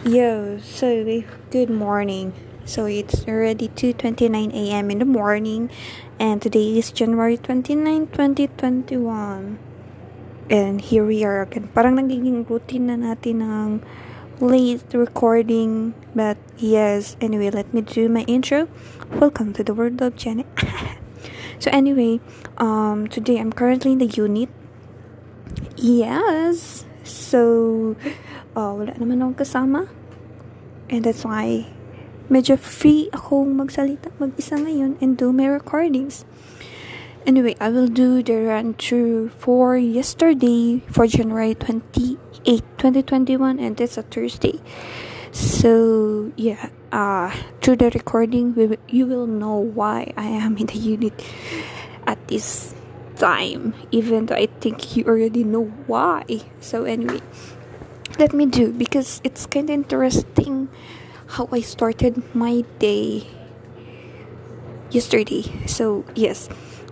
Yo, 0.00 0.56
so 0.64 1.04
good 1.50 1.68
morning. 1.68 2.32
So 2.64 2.88
it's 2.88 3.28
already 3.28 3.68
2:29 3.68 4.48
a.m. 4.48 4.88
in 4.88 4.96
the 4.96 5.04
morning 5.04 5.68
and 6.16 6.40
today 6.40 6.80
is 6.80 6.88
January 6.88 7.36
29, 7.36 8.08
2021. 8.08 9.60
And 10.48 10.80
here 10.80 11.04
we 11.04 11.20
are 11.20 11.44
again. 11.44 11.68
Parang 11.76 12.00
nagiging 12.00 12.48
routine 12.48 12.88
na 12.88 12.96
natin 12.96 13.44
ng 13.44 13.84
late 14.40 14.88
recording. 14.96 15.92
But 16.16 16.40
yes, 16.56 17.20
anyway, 17.20 17.52
let 17.52 17.68
me 17.76 17.84
do 17.84 18.08
my 18.08 18.24
intro. 18.24 18.72
Welcome 19.20 19.52
to 19.60 19.62
the 19.62 19.76
world 19.76 20.00
of 20.00 20.16
Janet. 20.16 20.48
so 21.60 21.68
anyway, 21.76 22.24
um 22.56 23.04
today 23.04 23.36
I'm 23.36 23.52
currently 23.52 23.92
in 23.92 24.00
the 24.00 24.08
unit. 24.08 24.48
Yes. 25.76 26.88
So 27.04 28.00
uh, 28.56 28.72
wala 28.74 28.92
naman 28.98 29.22
akong 29.22 29.38
kasama. 29.38 29.88
And 30.90 31.06
that's 31.06 31.22
why 31.22 31.70
medyo 32.30 32.58
free 32.58 33.10
akong 33.10 33.58
magsalita 33.58 34.14
mag-isa 34.18 34.58
ngayon 34.58 34.98
and 35.02 35.18
do 35.18 35.34
my 35.34 35.46
recordings. 35.46 36.24
Anyway, 37.26 37.54
I 37.60 37.68
will 37.68 37.86
do 37.86 38.22
the 38.22 38.48
run 38.48 38.74
through 38.74 39.28
for 39.36 39.76
yesterday 39.76 40.80
for 40.88 41.06
January 41.06 41.52
28, 41.54 42.16
2021 42.80 43.60
and 43.60 43.76
it's 43.76 43.98
a 43.98 44.02
Thursday. 44.02 44.58
So, 45.30 46.32
yeah, 46.34 46.70
uh, 46.90 47.30
through 47.60 47.76
the 47.76 47.90
recording, 47.90 48.54
we 48.54 48.66
will, 48.66 48.82
you 48.88 49.06
will 49.06 49.26
know 49.26 49.54
why 49.58 50.12
I 50.16 50.26
am 50.26 50.56
in 50.56 50.66
the 50.66 50.78
unit 50.78 51.14
at 52.06 52.18
this 52.26 52.74
time, 53.14 53.74
even 53.92 54.26
though 54.26 54.34
I 54.34 54.48
think 54.58 54.96
you 54.96 55.04
already 55.04 55.44
know 55.44 55.70
why. 55.86 56.24
So, 56.58 56.82
anyway, 56.82 57.20
let 58.18 58.32
me 58.32 58.46
do 58.46 58.72
because 58.72 59.20
it's 59.24 59.46
kind 59.46 59.70
of 59.70 59.74
interesting 59.74 60.68
how 61.38 61.48
I 61.52 61.60
started 61.60 62.22
my 62.34 62.64
day 62.78 63.26
yesterday. 64.90 65.46
So 65.66 66.04
yes, 66.14 66.48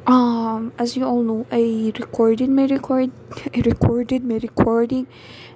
um, 0.07 0.73
as 0.79 0.97
you 0.97 1.05
all 1.05 1.23
know, 1.23 1.47
I 1.51 1.93
recorded 1.99 2.51
my 2.51 2.67
record. 2.67 3.11
I 3.55 3.61
recorded 3.61 4.25
my 4.25 4.39
recording. 4.39 5.07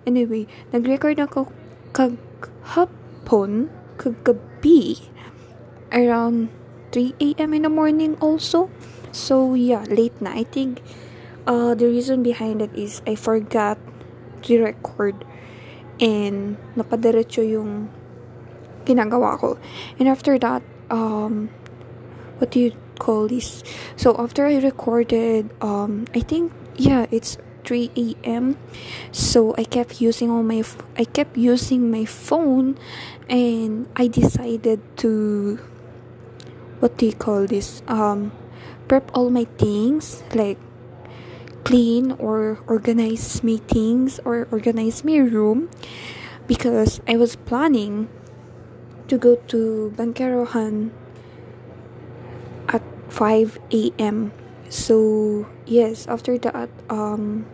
Anyway, 0.07 0.47
nag-record 0.73 1.21
ako 1.21 1.49
kaghapon, 1.93 3.71
kagabi, 3.97 5.09
around 5.93 6.51
3 6.93 7.15
a.m. 7.21 7.55
in 7.55 7.63
the 7.63 7.73
morning 7.73 8.17
also. 8.21 8.69
So 9.13 9.55
yeah, 9.55 9.85
late 9.89 10.17
na. 10.21 10.33
I 10.33 10.45
think 10.45 10.83
uh, 11.47 11.75
the 11.75 11.87
reason 11.87 12.23
behind 12.23 12.61
it 12.61 12.73
is 12.75 13.01
I 13.07 13.15
forgot 13.15 13.79
to 14.45 14.53
record 14.61 15.25
and 16.01 16.57
napadiretso 16.77 17.43
yung 17.45 17.91
ginagawa 18.85 19.39
ko. 19.39 19.59
And 19.99 20.09
after 20.09 20.39
that, 20.39 20.63
um, 20.91 21.51
what 22.39 22.51
do 22.51 22.61
you 22.61 22.73
call 22.99 23.29
this? 23.29 23.63
So 23.97 24.15
after 24.19 24.47
I 24.47 24.59
recorded, 24.59 25.51
um, 25.61 26.07
I 26.15 26.21
think 26.21 26.53
yeah, 26.77 27.07
it's 27.11 27.39
3 27.65 27.91
a.m. 27.97 28.59
So 29.13 29.55
I 29.57 29.65
kept 29.65 30.01
using 30.01 30.31
all 30.31 30.43
my 30.43 30.65
I 30.99 31.05
kept 31.05 31.37
using 31.37 31.91
my 31.91 32.05
phone, 32.05 32.79
and 33.29 33.87
I 33.95 34.09
decided 34.09 34.83
to 34.99 35.59
what 36.83 36.99
do 36.99 37.07
you 37.07 37.15
call 37.15 37.47
this? 37.47 37.83
Um, 37.87 38.33
prep 38.89 39.11
all 39.15 39.31
my 39.31 39.47
things 39.57 40.23
like 40.35 40.59
clean 41.65 42.13
or 42.13 42.59
organize 42.67 43.43
my 43.43 43.57
things 43.69 44.21
or 44.25 44.49
organize 44.51 45.05
my 45.05 45.17
room 45.17 45.71
because 46.47 47.01
I 47.09 47.17
was 47.17 47.37
planning 47.37 48.09
to 49.09 49.19
go 49.19 49.37
to 49.49 49.93
Banquerohan 49.97 50.91
at 52.69 52.83
5 53.09 53.59
a.m. 53.73 54.33
So, 54.69 55.47
yes, 55.67 56.07
after 56.07 56.39
that, 56.39 56.71
um, 56.89 57.47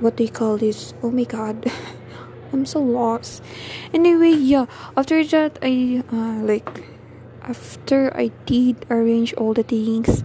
what 0.00 0.16
do 0.16 0.24
you 0.24 0.30
call 0.30 0.58
this? 0.58 0.92
Oh 1.02 1.10
my 1.10 1.24
god, 1.24 1.70
I'm 2.52 2.66
so 2.66 2.80
lost. 2.80 3.42
Anyway, 3.92 4.34
yeah, 4.34 4.66
after 4.96 5.22
that, 5.24 5.58
I, 5.62 6.02
uh, 6.10 6.42
like, 6.42 6.84
after 7.42 8.10
I 8.16 8.32
did 8.46 8.86
arrange 8.90 9.34
all 9.34 9.54
the 9.54 9.62
things, 9.62 10.24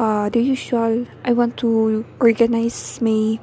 uh, 0.00 0.32
the 0.32 0.40
usual 0.40 1.04
I 1.22 1.36
want 1.36 1.60
to 1.60 2.04
organize 2.18 2.98
my 3.04 3.38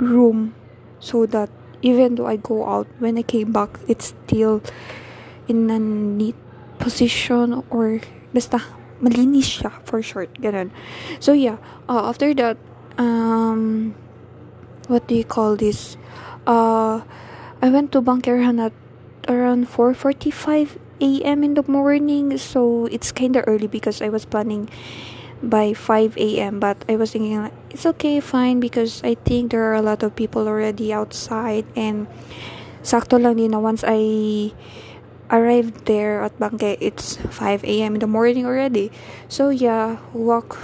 room 0.00 0.56
so 0.98 1.26
that 1.28 1.52
even 1.84 2.16
though 2.16 2.26
I 2.26 2.36
go 2.40 2.64
out 2.64 2.88
when 2.98 3.20
I 3.20 3.22
came 3.22 3.52
back 3.52 3.78
it's 3.86 4.16
still 4.16 4.64
in 5.46 5.68
a 5.68 5.78
neat 5.78 6.36
position 6.80 7.62
or 7.68 8.00
basta 8.32 8.64
malinis 9.04 9.60
siya 9.60 9.76
for 9.84 10.00
short 10.00 10.32
ganun 10.40 10.72
so 11.20 11.36
yeah 11.36 11.60
uh, 11.88 12.08
after 12.08 12.32
that 12.36 12.56
um 12.96 13.92
what 14.88 15.04
do 15.04 15.16
you 15.16 15.24
call 15.24 15.56
this 15.56 16.00
uh 16.48 17.04
I 17.60 17.68
went 17.68 17.92
to 17.92 18.00
Bangkirhan 18.00 18.56
at 18.56 18.72
around 19.28 19.68
4:45 19.68 20.80
a.m. 21.00 21.44
in 21.44 21.52
the 21.56 21.64
morning 21.68 22.36
so 22.40 22.88
it's 22.88 23.12
kind 23.12 23.36
of 23.36 23.44
early 23.44 23.68
because 23.68 24.00
I 24.00 24.08
was 24.08 24.24
planning 24.24 24.68
by 25.42 25.72
5 25.72 26.16
a.m. 26.16 26.60
But 26.60 26.84
I 26.88 26.96
was 26.96 27.12
thinking 27.12 27.50
it's 27.70 27.86
okay, 27.86 28.20
fine, 28.20 28.60
because 28.60 29.02
I 29.04 29.14
think 29.14 29.50
there 29.50 29.64
are 29.64 29.74
a 29.74 29.82
lot 29.82 30.02
of 30.02 30.16
people 30.16 30.48
already 30.48 30.92
outside 30.92 31.64
and 31.76 32.06
sakto 32.82 33.20
lang 33.20 33.36
din 33.36 33.52
na 33.52 33.60
once 33.60 33.84
I 33.86 34.52
arrived 35.30 35.86
there 35.86 36.22
at 36.22 36.36
Bangke, 36.38 36.76
it's 36.80 37.16
5 37.16 37.64
a.m. 37.64 37.94
in 37.94 38.00
the 38.00 38.10
morning 38.10 38.44
already. 38.44 38.90
So 39.28 39.50
yeah, 39.50 40.02
walk 40.12 40.58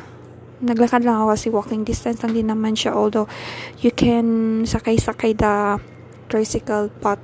naglakad 0.56 1.04
lang 1.04 1.20
ako 1.20 1.26
kasi 1.37 1.47
walking 1.53 1.84
distance 1.84 2.25
lang 2.25 2.32
din 2.32 2.48
naman 2.48 2.72
siya 2.72 2.97
although 2.97 3.28
you 3.84 3.93
can 3.93 4.64
sakay-sakay 4.64 5.37
the 5.37 5.76
tricycle 6.32 6.88
but 7.04 7.20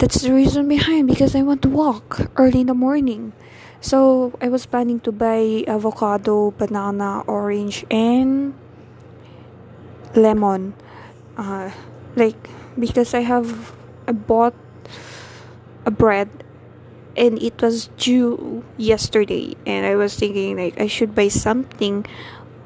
that's 0.00 0.24
the 0.24 0.32
reason 0.32 0.64
behind 0.64 1.04
because 1.04 1.36
I 1.36 1.44
want 1.44 1.60
to 1.62 1.70
walk 1.70 2.32
early 2.40 2.64
in 2.64 2.72
the 2.72 2.78
morning 2.78 3.36
So 3.80 4.32
I 4.40 4.48
was 4.48 4.66
planning 4.66 4.98
to 5.06 5.12
buy 5.12 5.64
avocado, 5.66 6.50
banana, 6.50 7.22
orange, 7.26 7.86
and 7.90 8.54
lemon. 10.14 10.74
Uh, 11.36 11.70
like 12.16 12.50
because 12.78 13.14
I 13.14 13.22
have 13.22 13.72
I 14.06 14.12
bought 14.12 14.54
a 15.86 15.90
bread 15.90 16.28
and 17.16 17.40
it 17.42 17.62
was 17.62 17.90
due 17.96 18.64
yesterday 18.76 19.54
and 19.66 19.86
I 19.86 19.94
was 19.94 20.18
thinking 20.18 20.58
like 20.58 20.80
I 20.80 20.86
should 20.86 21.14
buy 21.14 21.28
something 21.28 22.06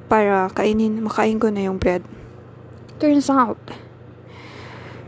para 0.08 0.48
kainin 0.52 1.04
makain 1.04 1.40
ko 1.40 1.52
na 1.52 1.68
yung 1.68 1.76
bread. 1.76 2.04
Turns 2.96 3.28
out 3.28 3.60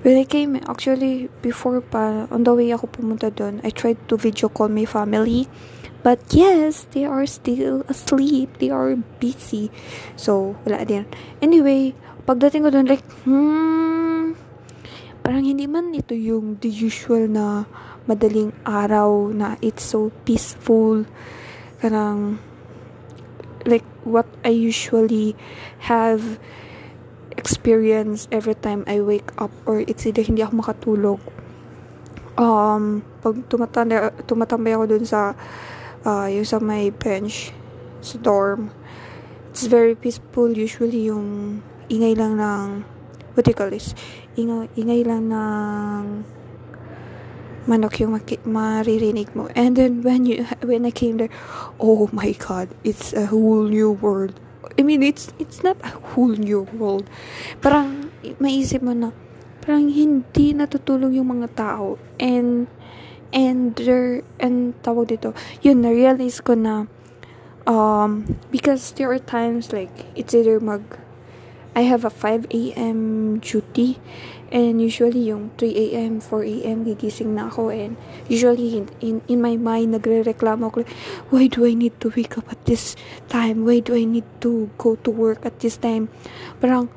when 0.04 0.20
I 0.20 0.28
came 0.28 0.60
actually 0.68 1.32
before 1.40 1.80
pa 1.80 2.28
on 2.28 2.44
the 2.44 2.52
way 2.52 2.68
ako 2.76 2.92
pumunta 2.92 3.32
doon 3.32 3.64
I 3.64 3.72
tried 3.72 3.96
to 4.12 4.20
video 4.20 4.52
call 4.52 4.68
my 4.68 4.84
family 4.84 5.48
But 6.04 6.20
yes, 6.36 6.84
they 6.92 7.08
are 7.08 7.24
still 7.24 7.80
asleep. 7.88 8.60
They 8.60 8.68
are 8.68 8.92
busy. 9.24 9.72
So, 10.20 10.60
wala 10.68 10.84
din. 10.84 11.08
Anyway, 11.40 11.96
pagdating 12.28 12.68
ko 12.68 12.68
doon, 12.68 12.86
like, 12.92 13.08
hmm, 13.24 14.36
parang 15.24 15.48
hindi 15.48 15.64
man 15.64 15.96
ito 15.96 16.12
yung 16.12 16.60
the 16.60 16.68
usual 16.68 17.24
na 17.24 17.64
madaling 18.04 18.52
araw 18.68 19.32
na 19.32 19.56
it's 19.64 19.80
so 19.80 20.12
peaceful. 20.28 21.08
Parang, 21.80 22.36
like, 23.64 23.88
what 24.04 24.28
I 24.44 24.52
usually 24.52 25.32
have 25.88 26.36
experience 27.32 28.28
every 28.28 28.60
time 28.60 28.84
I 28.84 29.00
wake 29.00 29.32
up 29.40 29.50
or 29.64 29.80
it's 29.88 30.04
either 30.04 30.20
hindi 30.20 30.44
ako 30.44 30.60
makatulog. 30.60 31.20
Um, 32.36 33.00
pag 33.24 33.40
tumatanda, 33.48 34.12
tumatambay 34.28 34.76
ako 34.76 34.84
dun 34.84 35.04
sa 35.08 35.32
uh, 36.04 36.28
yung 36.28 36.46
sa 36.46 36.60
may 36.60 36.92
bench 36.92 37.50
sa 38.04 38.20
dorm. 38.20 38.70
It's 39.50 39.66
very 39.66 39.96
peaceful. 39.96 40.52
Usually, 40.52 41.08
yung 41.08 41.60
ingay 41.88 42.14
lang 42.14 42.38
ng, 42.38 42.84
what 43.34 43.44
do 43.44 43.50
you 43.50 43.58
call 43.58 43.72
this? 43.72 43.96
Ingay, 44.36 44.68
ingay 44.76 45.02
lang 45.02 45.32
ng 45.32 46.04
manok 47.64 47.96
yung 48.04 48.12
maki- 48.12 48.44
maririnig 48.44 49.32
mo. 49.32 49.48
And 49.56 49.76
then, 49.76 50.04
when 50.04 50.28
you, 50.28 50.44
when 50.60 50.84
I 50.84 50.92
came 50.92 51.16
there, 51.16 51.32
oh 51.80 52.12
my 52.12 52.36
God, 52.36 52.68
it's 52.84 53.16
a 53.16 53.32
whole 53.32 53.64
new 53.64 53.90
world. 53.90 54.36
I 54.76 54.82
mean, 54.82 55.02
it's, 55.02 55.32
it's 55.38 55.62
not 55.62 55.80
a 55.80 55.96
whole 56.12 56.34
new 56.36 56.68
world. 56.76 57.08
Parang, 57.64 58.12
maisip 58.36 58.82
mo 58.82 58.92
na, 58.92 59.16
parang 59.64 59.88
hindi 59.88 60.52
natutulog 60.52 61.16
yung 61.16 61.40
mga 61.40 61.56
tao. 61.56 61.96
And, 62.20 62.68
and 63.34 63.74
there 63.76 64.22
and 64.38 64.78
tawag 64.86 65.10
dito 65.10 65.34
yun 65.60 65.82
na-realize 65.82 66.38
ko 66.38 66.54
na 66.54 66.86
um 67.66 68.38
because 68.54 68.94
there 68.94 69.10
are 69.10 69.18
times 69.18 69.74
like 69.74 69.90
it's 70.14 70.32
either 70.32 70.62
mag 70.62 71.02
I 71.74 71.82
have 71.90 72.04
a 72.06 72.10
5 72.10 72.46
a.m. 72.54 73.42
duty 73.42 73.98
and 74.54 74.78
usually 74.78 75.34
yung 75.34 75.50
3 75.58 75.74
a.m. 75.74 76.22
4 76.22 76.46
a.m. 76.46 76.86
gigising 76.86 77.34
na 77.34 77.50
ako 77.50 77.74
and 77.74 77.98
usually 78.30 78.78
in, 78.78 78.86
in, 79.02 79.18
in 79.26 79.42
my 79.42 79.58
mind 79.58 79.90
nagre-reklamo 79.90 80.70
ko 80.70 80.86
why 81.34 81.50
do 81.50 81.66
I 81.66 81.74
need 81.74 81.98
to 81.98 82.14
wake 82.14 82.38
up 82.38 82.46
at 82.46 82.62
this 82.70 82.94
time 83.26 83.66
why 83.66 83.82
do 83.82 83.98
I 83.98 84.06
need 84.06 84.24
to 84.46 84.70
go 84.78 84.94
to 85.02 85.10
work 85.10 85.42
at 85.42 85.58
this 85.58 85.74
time 85.74 86.06
parang 86.62 86.94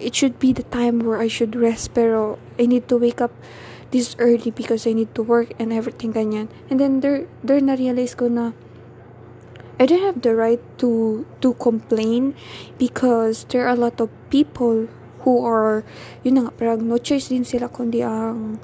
it 0.00 0.16
should 0.16 0.40
be 0.40 0.56
the 0.56 0.64
time 0.72 1.04
where 1.04 1.20
I 1.20 1.28
should 1.28 1.52
rest 1.52 1.92
pero 1.92 2.40
I 2.56 2.64
need 2.64 2.88
to 2.88 2.96
wake 2.96 3.20
up 3.20 3.36
this 3.96 4.12
early 4.20 4.52
because 4.52 4.84
I 4.84 4.92
need 4.92 5.16
to 5.16 5.24
work 5.24 5.56
and 5.56 5.72
everything 5.72 6.12
ganyan. 6.12 6.52
And 6.68 6.76
then 6.76 7.00
there 7.00 7.24
there 7.40 7.64
na 7.64 7.80
realize 7.80 8.12
ko 8.12 8.28
na 8.28 8.52
I 9.80 9.88
don't 9.88 10.04
have 10.04 10.20
the 10.20 10.36
right 10.36 10.60
to 10.84 11.24
to 11.40 11.56
complain 11.56 12.36
because 12.76 13.48
there 13.48 13.64
are 13.64 13.72
a 13.72 13.80
lot 13.80 13.96
of 14.04 14.12
people 14.28 14.92
who 15.24 15.34
are 15.40 15.80
yun 16.20 16.36
na 16.36 16.40
nga 16.48 16.52
parang 16.52 16.84
no 16.84 17.00
choice 17.00 17.32
din 17.32 17.48
sila 17.48 17.72
kundi 17.72 18.04
ang 18.04 18.60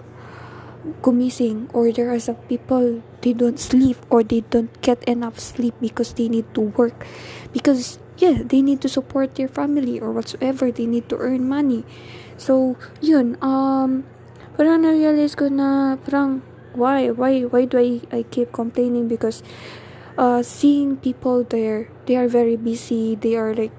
gumising 1.01 1.73
or 1.73 1.89
there 1.89 2.13
are 2.13 2.21
some 2.21 2.37
people 2.53 3.01
they 3.25 3.33
don't 3.33 3.57
sleep 3.57 3.97
or 4.13 4.21
they 4.21 4.45
don't 4.53 4.73
get 4.85 5.01
enough 5.09 5.41
sleep 5.41 5.73
because 5.81 6.13
they 6.21 6.29
need 6.29 6.45
to 6.53 6.69
work. 6.77 7.09
Because 7.57 7.97
yeah 8.21 8.45
they 8.45 8.61
need 8.61 8.85
to 8.85 8.89
support 8.93 9.41
their 9.41 9.49
family 9.49 9.97
or 9.97 10.13
whatsoever. 10.13 10.69
They 10.69 10.85
need 10.85 11.09
to 11.09 11.17
earn 11.17 11.49
money. 11.49 11.89
So 12.37 12.77
yun 13.01 13.41
um 13.41 14.05
parang 14.57 14.85
na-realize 14.85 15.35
ko 15.37 15.49
na 15.49 15.97
parang 16.01 16.45
why 16.73 17.13
why 17.13 17.45
why 17.49 17.69
do 17.69 17.77
I 17.77 18.01
I 18.13 18.25
keep 18.25 18.53
complaining 18.53 19.09
because 19.09 19.45
uh, 20.17 20.43
seeing 20.43 20.97
people 20.97 21.45
there, 21.45 21.89
they 22.07 22.17
are 22.17 22.29
very 22.29 22.57
busy. 22.57 23.15
They 23.15 23.37
are 23.37 23.55
like, 23.55 23.73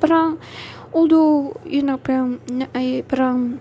parang, 0.00 0.38
although, 0.92 1.56
you 1.64 1.82
know, 1.82 1.96
parang, 1.96 2.40
I, 2.74 3.04
parang, 3.06 3.60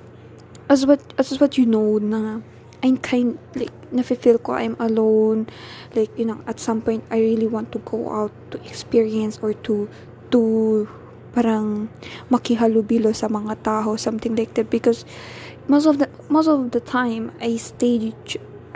as 0.69 0.85
what, 0.85 1.01
as 1.17 1.39
what 1.39 1.57
you 1.57 1.65
know, 1.65 1.97
na, 1.97 2.41
I'm 2.83 2.97
kind, 2.97 3.39
like, 3.55 3.73
nafe-feel 3.91 4.39
ko 4.39 4.53
I'm 4.53 4.75
alone. 4.79 5.47
Like, 5.95 6.11
you 6.17 6.25
know, 6.25 6.41
at 6.47 6.59
some 6.59 6.81
point, 6.81 7.03
I 7.09 7.19
really 7.19 7.47
want 7.47 7.71
to 7.73 7.79
go 7.79 8.11
out 8.11 8.31
to 8.51 8.57
experience 8.65 9.39
or 9.41 9.53
to, 9.65 9.89
to, 10.31 10.87
parang, 11.33 11.89
makihalubilo 12.29 13.15
sa 13.15 13.27
mga 13.27 13.63
tao, 13.63 13.95
something 13.95 14.35
like 14.35 14.53
that. 14.55 14.69
Because, 14.69 15.05
most 15.67 15.85
of 15.85 15.99
the, 15.99 16.09
most 16.29 16.47
of 16.47 16.71
the 16.71 16.79
time, 16.79 17.31
I 17.41 17.57
stay 17.57 18.13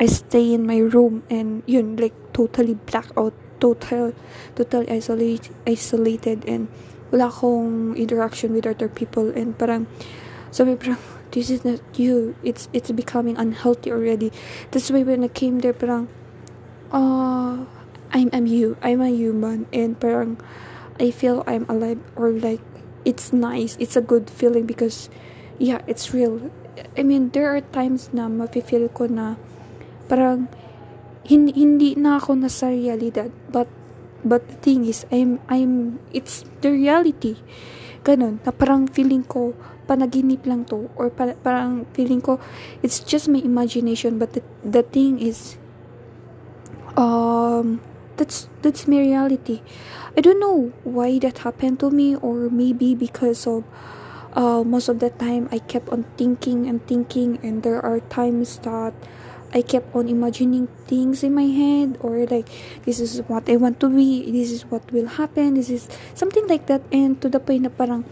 I 0.01 0.07
stay 0.07 0.53
in 0.53 0.65
my 0.65 0.77
room 0.77 1.21
and 1.29 1.61
yun 1.67 1.95
like 1.95 2.13
totally 2.33 2.73
black 2.73 3.05
out 3.15 3.33
total 3.59 4.17
total 4.55 4.81
isolate 4.89 5.53
isolated 5.67 6.41
and 6.49 6.67
wala 7.13 7.29
akong 7.29 7.93
interaction 7.93 8.49
with 8.49 8.65
other 8.65 8.89
people 8.89 9.29
and 9.29 9.53
parang 9.61 9.85
sabi 10.49 10.73
parang 10.73 10.97
this 11.31 11.53
is 11.53 11.63
not 11.63 11.79
you. 11.95 12.35
It's 12.43 12.67
it's 12.73 12.89
becoming 12.91 13.37
unhealthy 13.37 13.93
already. 13.93 14.33
That's 14.73 14.89
why 14.89 15.05
when 15.05 15.23
I 15.23 15.29
came 15.29 15.61
there 15.61 15.77
parang 15.77 16.09
uh 16.89 17.69
I'm 18.09 18.33
I'm 18.33 18.49
you. 18.49 18.81
I'm 18.81 19.05
a 19.05 19.13
human 19.13 19.69
and 19.71 20.01
parang 20.01 20.41
I 20.99 21.13
feel 21.13 21.45
I'm 21.45 21.69
alive 21.69 22.01
or 22.17 22.33
like 22.33 22.65
it's 23.05 23.31
nice. 23.31 23.77
It's 23.79 23.95
a 23.95 24.01
good 24.01 24.33
feeling 24.33 24.65
because 24.65 25.13
yeah 25.61 25.85
it's 25.85 26.09
real 26.09 26.49
I 26.97 27.03
mean 27.03 27.31
there 27.35 27.51
are 27.51 27.61
times 27.61 28.11
na 28.15 28.31
mafe-feel 28.31 28.87
ko 28.91 29.07
na 29.07 29.35
parang 30.07 30.47
hindi, 31.27 31.51
hindi 31.53 31.89
na 31.95 32.17
ako 32.17 32.39
nasa 32.39 32.71
realidad. 32.71 33.31
But 33.51 33.67
but 34.23 34.47
the 34.47 34.57
thing 34.61 34.85
is 34.85 35.03
I'm 35.11 35.41
I'm 35.51 35.99
it's 36.15 36.47
the 36.63 36.71
reality. 36.71 37.37
Ganun 38.01 38.41
na 38.41 38.51
parang 38.55 38.89
feeling 38.89 39.27
ko 39.27 39.53
panaginip 39.85 40.47
lang 40.47 40.63
to 40.71 40.87
or 40.95 41.11
pa, 41.11 41.35
parang 41.43 41.83
feeling 41.91 42.23
ko 42.23 42.39
it's 42.81 43.03
just 43.03 43.27
my 43.27 43.41
imagination. 43.43 44.17
But 44.17 44.39
the, 44.39 44.41
the 44.63 44.83
thing 44.85 45.19
is 45.19 45.59
um 46.95 47.81
that's 48.15 48.47
that's 48.61 48.87
my 48.87 48.99
reality. 48.99 49.61
I 50.17 50.19
don't 50.19 50.39
know 50.39 50.75
why 50.83 51.19
that 51.23 51.47
happened 51.47 51.79
to 51.81 51.89
me 51.89 52.15
or 52.19 52.51
maybe 52.51 52.95
because 52.95 53.47
of 53.47 53.63
uh, 54.33 54.63
most 54.63 54.89
of 54.89 54.99
the 54.99 55.09
time 55.09 55.49
I 55.51 55.59
kept 55.59 55.89
on 55.89 56.05
thinking 56.17 56.67
and 56.67 56.85
thinking 56.87 57.39
and 57.43 57.63
there 57.63 57.83
are 57.83 57.99
times 58.11 58.59
that 58.63 58.93
I 59.53 59.61
kept 59.61 59.93
on 59.95 60.07
imagining 60.07 60.67
things 60.87 61.23
in 61.23 61.35
my 61.35 61.47
head 61.47 61.97
or 61.99 62.23
like 62.25 62.47
this 62.83 62.99
is 62.99 63.19
what 63.27 63.49
I 63.49 63.57
want 63.57 63.79
to 63.81 63.89
be 63.89 64.31
this 64.31 64.51
is 64.51 64.63
what 64.63 64.87
will 64.91 65.07
happen 65.19 65.55
this 65.55 65.69
is 65.69 65.89
something 66.15 66.47
like 66.47 66.67
that 66.67 66.81
and 66.91 67.19
to 67.21 67.27
the 67.27 67.39
point 67.39 67.67
na 67.67 67.69
parang 67.69 68.07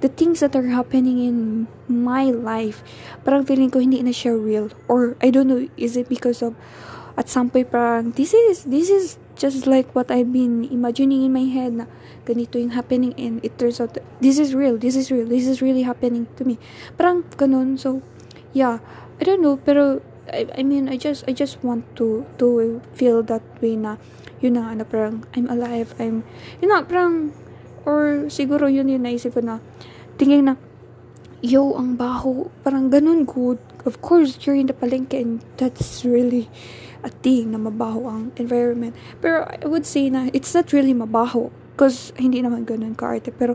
the 0.00 0.08
things 0.08 0.40
that 0.40 0.54
are 0.54 0.70
happening 0.70 1.18
in 1.18 1.66
my 1.90 2.30
life 2.30 2.86
parang 3.26 3.42
feeling 3.42 3.74
ko 3.74 3.82
hindi 3.82 3.98
na 4.06 4.14
siya 4.14 4.38
real 4.38 4.70
or 4.86 5.18
I 5.18 5.34
don't 5.34 5.50
know 5.50 5.66
is 5.74 5.98
it 5.98 6.06
because 6.06 6.46
of 6.46 6.54
at 7.18 7.26
some 7.26 7.50
point 7.50 7.74
parang 7.74 8.14
this 8.14 8.30
is 8.30 8.62
this 8.70 8.86
is 8.86 9.18
just 9.36 9.66
like 9.66 9.90
what 9.94 10.10
I've 10.10 10.32
been 10.32 10.64
imagining 10.70 11.24
in 11.26 11.32
my 11.32 11.46
head 11.50 11.74
na 11.74 11.86
ganito 12.24 12.56
yung 12.56 12.72
happening 12.72 13.12
and 13.18 13.44
it 13.44 13.58
turns 13.58 13.80
out 13.80 13.98
this 14.22 14.38
is 14.38 14.54
real 14.54 14.78
this 14.78 14.96
is 14.96 15.10
real 15.10 15.26
this 15.26 15.46
is 15.46 15.60
really 15.60 15.82
happening 15.82 16.26
to 16.38 16.42
me. 16.46 16.58
Parang 16.96 17.26
ganun 17.36 17.78
so 17.78 18.00
yeah. 18.54 18.78
I 19.20 19.22
don't 19.22 19.42
know 19.42 19.58
pero 19.58 20.02
I, 20.30 20.46
I 20.58 20.62
mean 20.62 20.88
I 20.88 20.96
just 20.96 21.26
I 21.28 21.32
just 21.36 21.62
want 21.62 21.84
to 22.00 22.26
to 22.38 22.80
feel 22.94 23.22
that 23.30 23.44
way 23.60 23.76
na 23.76 24.00
yun 24.40 24.58
na 24.58 24.72
na 24.74 24.82
parang 24.86 25.26
I'm 25.36 25.46
alive 25.50 25.94
I'm 26.00 26.26
yun 26.58 26.70
na 26.72 26.82
parang 26.82 27.34
or 27.84 28.26
siguro 28.32 28.66
yun 28.66 28.88
yung 28.88 29.04
naisip 29.04 29.36
ko 29.36 29.42
na 29.44 29.60
tingin 30.16 30.48
na 30.48 30.54
yo 31.44 31.76
ang 31.76 32.00
baho 32.00 32.48
parang 32.64 32.88
ganun 32.88 33.28
good. 33.28 33.60
Of 33.84 34.00
course 34.00 34.40
during 34.40 34.64
the 34.64 34.72
palengke 34.72 35.20
and 35.20 35.44
that's 35.60 36.08
really 36.08 36.48
a 37.04 37.12
thing 37.12 37.52
na 37.52 37.60
mabaho 37.60 38.08
ang 38.08 38.32
environment. 38.40 38.96
Pero 39.20 39.44
I 39.44 39.68
would 39.68 39.84
say 39.84 40.08
na 40.08 40.32
it's 40.32 40.56
not 40.56 40.72
really 40.72 40.96
mabaho 40.96 41.52
because 41.76 42.16
hindi 42.16 42.40
naman 42.40 42.64
ganun 42.64 42.96
ka-arte. 42.96 43.30
Pero 43.30 43.54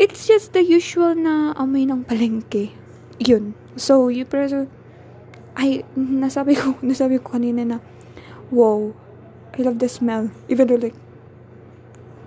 it's 0.00 0.24
just 0.24 0.56
the 0.56 0.64
usual 0.64 1.12
na 1.12 1.52
amoy 1.60 1.84
ng 1.84 2.08
palengke. 2.08 2.72
Yun. 3.20 3.52
So 3.76 4.08
you 4.08 4.24
pero 4.24 4.66
ay, 5.56 5.88
nasabi 5.96 6.52
ko, 6.52 6.76
nasabi 6.84 7.16
ko 7.18 7.32
kanina 7.32 7.64
na, 7.64 7.78
wow, 8.52 8.92
I 9.56 9.64
love 9.64 9.80
the 9.80 9.88
smell. 9.88 10.28
Even 10.52 10.68
though 10.68 10.78
like, 10.78 10.96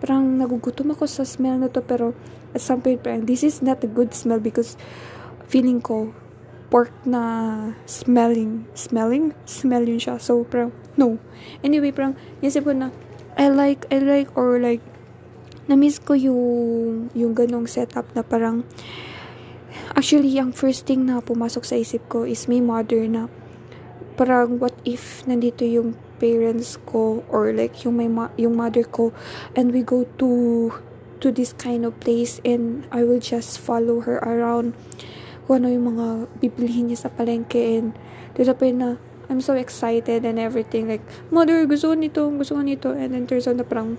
parang 0.02 0.42
nagugutom 0.42 0.92
ako 0.98 1.06
sa 1.06 1.24
smell 1.24 1.62
na 1.62 1.70
to, 1.70 1.86
pero 1.86 2.18
at 2.58 2.62
some 2.66 2.82
point, 2.82 3.06
parang, 3.06 3.30
this 3.30 3.46
is 3.46 3.62
not 3.62 3.86
a 3.86 3.90
good 3.90 4.18
smell 4.18 4.42
because 4.42 4.74
feeling 5.46 5.78
ko, 5.78 6.10
pork 6.70 6.94
na 7.06 7.74
smelling, 7.90 8.66
smelling, 8.78 9.34
smell 9.46 9.86
yun 9.86 9.98
siya. 9.98 10.22
So, 10.22 10.46
parang, 10.46 10.74
no. 10.96 11.18
Anyway, 11.66 11.90
parang, 11.90 12.14
naisip 12.40 12.66
ko 12.66 12.74
na, 12.74 12.94
I 13.38 13.50
like, 13.50 13.90
I 13.90 14.00
like, 14.00 14.30
or 14.38 14.62
like, 14.62 14.82
na-miss 15.70 16.02
ko 16.02 16.14
yung, 16.14 17.10
yung 17.14 17.34
ganong 17.34 17.66
setup 17.70 18.10
na 18.14 18.22
parang, 18.22 18.66
Actually, 19.94 20.38
ang 20.38 20.54
first 20.54 20.86
thing 20.86 21.06
na 21.06 21.22
pumasok 21.22 21.66
sa 21.66 21.76
isip 21.78 22.06
ko 22.10 22.26
is 22.26 22.46
may 22.50 22.62
mother 22.62 23.06
na 23.10 23.30
parang 24.18 24.60
what 24.60 24.76
if 24.84 25.24
nandito 25.26 25.64
yung 25.64 25.96
parents 26.20 26.76
ko 26.84 27.24
or 27.32 27.56
like 27.56 27.88
yung 27.88 27.96
may 27.96 28.12
ma- 28.12 28.34
yung 28.36 28.52
mother 28.52 28.84
ko 28.84 29.16
and 29.56 29.72
we 29.72 29.80
go 29.80 30.04
to 30.20 30.72
to 31.24 31.32
this 31.32 31.56
kind 31.56 31.88
of 31.88 31.96
place 32.04 32.44
and 32.44 32.84
I 32.92 33.08
will 33.08 33.24
just 33.24 33.56
follow 33.56 34.04
her 34.04 34.20
around 34.20 34.76
kung 35.50 35.66
ano 35.66 35.74
yung 35.74 35.98
mga 35.98 36.30
bibilihin 36.38 36.94
niya 36.94 37.10
sa 37.10 37.10
palengke 37.10 37.82
and 37.82 37.98
to 38.38 38.46
the 38.46 38.54
point 38.54 38.78
na 38.78 39.02
I'm 39.34 39.42
so 39.42 39.58
excited 39.58 40.22
and 40.22 40.38
everything 40.38 40.86
like 40.86 41.02
mother 41.34 41.66
gusto 41.66 41.90
ko 41.90 41.96
nito 41.98 42.30
gusto 42.30 42.54
ko 42.54 42.62
nito 42.62 42.94
and 42.94 43.18
then 43.18 43.26
turns 43.26 43.50
out 43.50 43.58
na 43.58 43.66
parang 43.66 43.98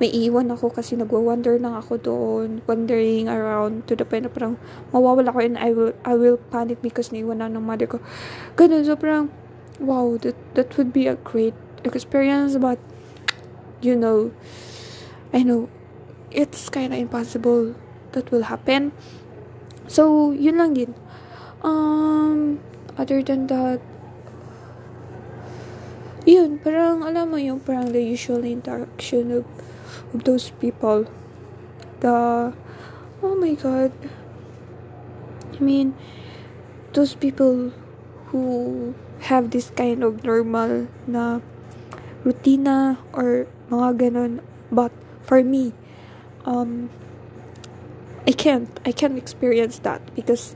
may 0.00 0.08
iwan 0.08 0.48
ako 0.48 0.72
kasi 0.72 0.96
nagwa-wonder 0.96 1.60
lang 1.60 1.76
ako 1.76 2.00
doon, 2.00 2.64
wandering 2.64 3.28
around 3.28 3.84
to 3.86 3.94
the 3.94 4.02
point 4.02 4.24
na 4.24 4.32
parang 4.32 4.56
mawawala 4.90 5.30
ko 5.30 5.38
and 5.38 5.60
I 5.60 5.70
will, 5.70 5.92
I 6.02 6.16
will 6.16 6.40
panic 6.50 6.80
because 6.80 7.12
naiwan 7.12 7.44
na 7.44 7.52
ng 7.52 7.62
mother 7.62 7.86
ko. 7.86 8.00
Ganun, 8.56 8.82
so 8.82 8.96
parang, 8.96 9.28
wow, 9.78 10.16
that, 10.24 10.34
that 10.56 10.74
would 10.74 10.90
be 10.90 11.06
a 11.06 11.14
great 11.20 11.54
experience, 11.84 12.56
but, 12.56 12.82
you 13.78 13.94
know, 13.94 14.32
I 15.30 15.44
know, 15.44 15.68
it's 16.32 16.66
kind 16.72 16.92
of 16.92 16.98
impossible 16.98 17.76
that 18.12 18.30
will 18.32 18.48
happen. 18.48 18.90
So, 19.92 20.32
yun 20.32 20.56
lang 20.56 20.72
din. 20.72 20.96
Um, 21.60 22.64
other 22.96 23.20
than 23.20 23.44
that, 23.52 23.84
yun, 26.24 26.56
parang 26.64 27.04
alam 27.04 27.28
mo 27.28 27.36
yung 27.36 27.60
parang 27.60 27.92
the 27.92 28.00
usual 28.00 28.40
interaction 28.40 29.28
of 29.36 29.44
of 30.16 30.24
those 30.24 30.48
people. 30.56 31.04
The 32.00 32.56
oh 33.20 33.36
my 33.36 33.52
god. 33.52 33.92
I 35.52 35.60
mean 35.60 35.92
those 36.96 37.12
people 37.12 37.76
who 38.32 38.96
have 39.28 39.52
this 39.52 39.68
kind 39.76 40.00
of 40.00 40.24
normal 40.24 40.88
na 41.04 41.44
rutina 42.24 42.96
or 43.12 43.44
mga 43.68 44.08
ganon 44.08 44.32
but 44.72 44.90
for 45.20 45.44
me 45.44 45.76
um 46.48 46.88
I 48.26 48.32
can't 48.32 48.70
I 48.86 48.92
can't 48.92 49.18
experience 49.18 49.78
that 49.82 50.02
because 50.14 50.54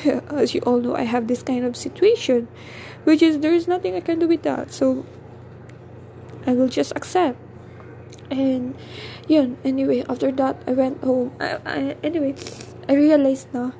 as 0.32 0.54
you 0.54 0.60
all 0.64 0.80
know 0.80 0.96
I 0.96 1.04
have 1.04 1.28
this 1.28 1.42
kind 1.42 1.64
of 1.64 1.76
situation 1.76 2.48
which 3.04 3.20
is 3.20 3.40
there 3.40 3.52
is 3.52 3.68
nothing 3.68 3.94
I 3.96 4.00
can 4.00 4.18
do 4.18 4.28
with 4.28 4.42
that. 4.42 4.72
So 4.72 5.04
I 6.46 6.52
will 6.52 6.68
just 6.68 6.92
accept. 6.96 7.36
And 8.30 8.76
yun 9.28 9.58
anyway 9.64 10.04
after 10.08 10.32
that 10.32 10.56
I 10.66 10.72
went 10.72 11.04
home. 11.04 11.36
I, 11.40 11.58
I, 11.66 11.78
anyway 12.00 12.34
I 12.88 12.96
realized 12.96 13.52
na 13.52 13.76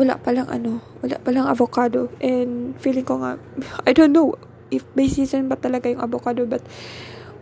wala 0.00 0.16
palang 0.16 0.48
ano 0.48 0.80
wala 1.04 1.20
palang 1.20 1.44
avocado. 1.44 2.08
And 2.24 2.72
feeling 2.80 3.04
ko 3.04 3.20
nga 3.20 3.36
I 3.88 3.92
don't 3.92 4.16
know 4.16 4.40
if 4.72 4.88
may 4.96 5.12
season 5.12 5.52
ba 5.52 5.60
talaga 5.60 5.92
yung 5.92 6.00
avocado 6.00 6.48
but 6.48 6.64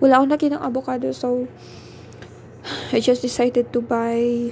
wala 0.03 0.19
akong 0.19 0.35
nakita 0.35 0.59
ng 0.59 0.65
avocado. 0.67 1.15
So 1.15 1.47
I 2.95 2.99
just 2.99 3.23
decided 3.23 3.71
to 3.71 3.79
buy 3.79 4.51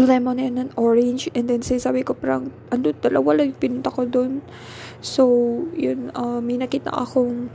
lemon 0.00 0.40
and 0.40 0.56
an 0.56 0.70
orange 0.76 1.28
and 1.36 1.52
then 1.52 1.60
sabi 1.60 2.00
ko 2.00 2.16
parang 2.16 2.48
ano 2.72 2.96
dalawa 2.96 3.36
lang 3.42 3.52
yung 3.52 3.60
pinunta 3.60 3.92
ko 3.92 4.08
doon 4.08 4.40
so 5.04 5.28
yun 5.76 6.08
uh, 6.16 6.40
may 6.40 6.56
nakita 6.56 6.88
akong 6.88 7.52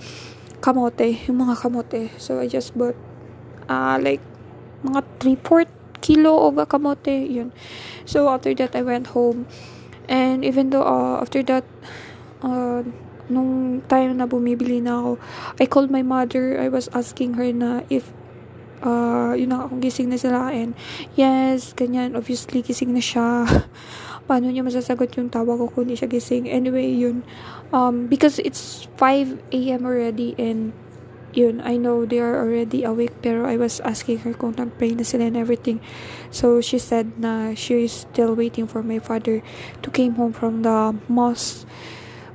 kamote 0.61 1.17
yung 1.29 1.47
mga 1.47 1.55
kamote. 1.57 2.01
So 2.17 2.41
I 2.41 2.47
just 2.49 2.73
bought 2.77 2.97
uh, 3.69 3.97
like 4.01 4.21
mga 4.81 5.01
3 5.21 5.37
4 5.39 6.01
kilo 6.01 6.49
of 6.49 6.57
a 6.57 6.65
kamote 6.65 7.13
yun. 7.29 7.53
So 8.05 8.29
after 8.29 8.53
that 8.57 8.75
I 8.75 8.81
went 8.81 9.13
home. 9.13 9.45
And 10.07 10.43
even 10.45 10.71
though 10.71 10.87
uh, 10.87 11.21
after 11.21 11.43
that 11.51 11.65
uh, 12.41 12.81
nung 13.27 13.83
time 13.91 14.15
na 14.15 14.25
bumibili 14.25 14.79
na 14.79 15.03
ako, 15.03 15.11
I 15.59 15.65
called 15.67 15.91
my 15.91 16.01
mother. 16.01 16.55
I 16.55 16.71
was 16.71 16.87
asking 16.95 17.35
her 17.35 17.51
na 17.51 17.83
if 17.91 18.09
uh, 18.81 19.33
yun 19.33 19.49
na 19.53 19.67
kung 19.67 19.81
gising 19.81 20.09
na 20.09 20.19
sila 20.19 20.51
and 20.53 20.77
yes, 21.15 21.73
ganyan, 21.73 22.17
obviously 22.17 22.61
gising 22.61 22.93
na 22.93 23.01
siya. 23.01 23.45
Paano 24.27 24.51
niya 24.51 24.65
masasagot 24.65 25.15
yung 25.15 25.31
tawag 25.31 25.55
ko 25.57 25.65
kung 25.71 25.87
hindi 25.87 25.95
siya 25.95 26.11
gising? 26.11 26.51
Anyway, 26.51 26.91
yun. 26.91 27.23
Um, 27.71 28.11
because 28.11 28.39
it's 28.43 28.87
5 28.99 29.39
a.m. 29.55 29.87
already 29.87 30.35
and 30.35 30.75
yun, 31.37 31.61
I 31.61 31.77
know 31.77 32.03
they 32.03 32.19
are 32.19 32.35
already 32.35 32.83
awake 32.83 33.13
pero 33.21 33.45
I 33.45 33.55
was 33.55 33.79
asking 33.85 34.25
her 34.25 34.33
kung 34.33 34.57
nag-pray 34.57 34.97
na 34.97 35.05
sila 35.05 35.29
and 35.29 35.37
everything. 35.37 35.79
So, 36.33 36.59
she 36.59 36.81
said 36.81 37.21
na 37.21 37.53
she 37.53 37.87
is 37.87 38.09
still 38.09 38.35
waiting 38.35 38.67
for 38.67 38.81
my 38.83 38.99
father 38.99 39.45
to 39.81 39.87
came 39.91 40.17
home 40.17 40.33
from 40.33 40.65
the 40.65 40.97
mosque 41.07 41.63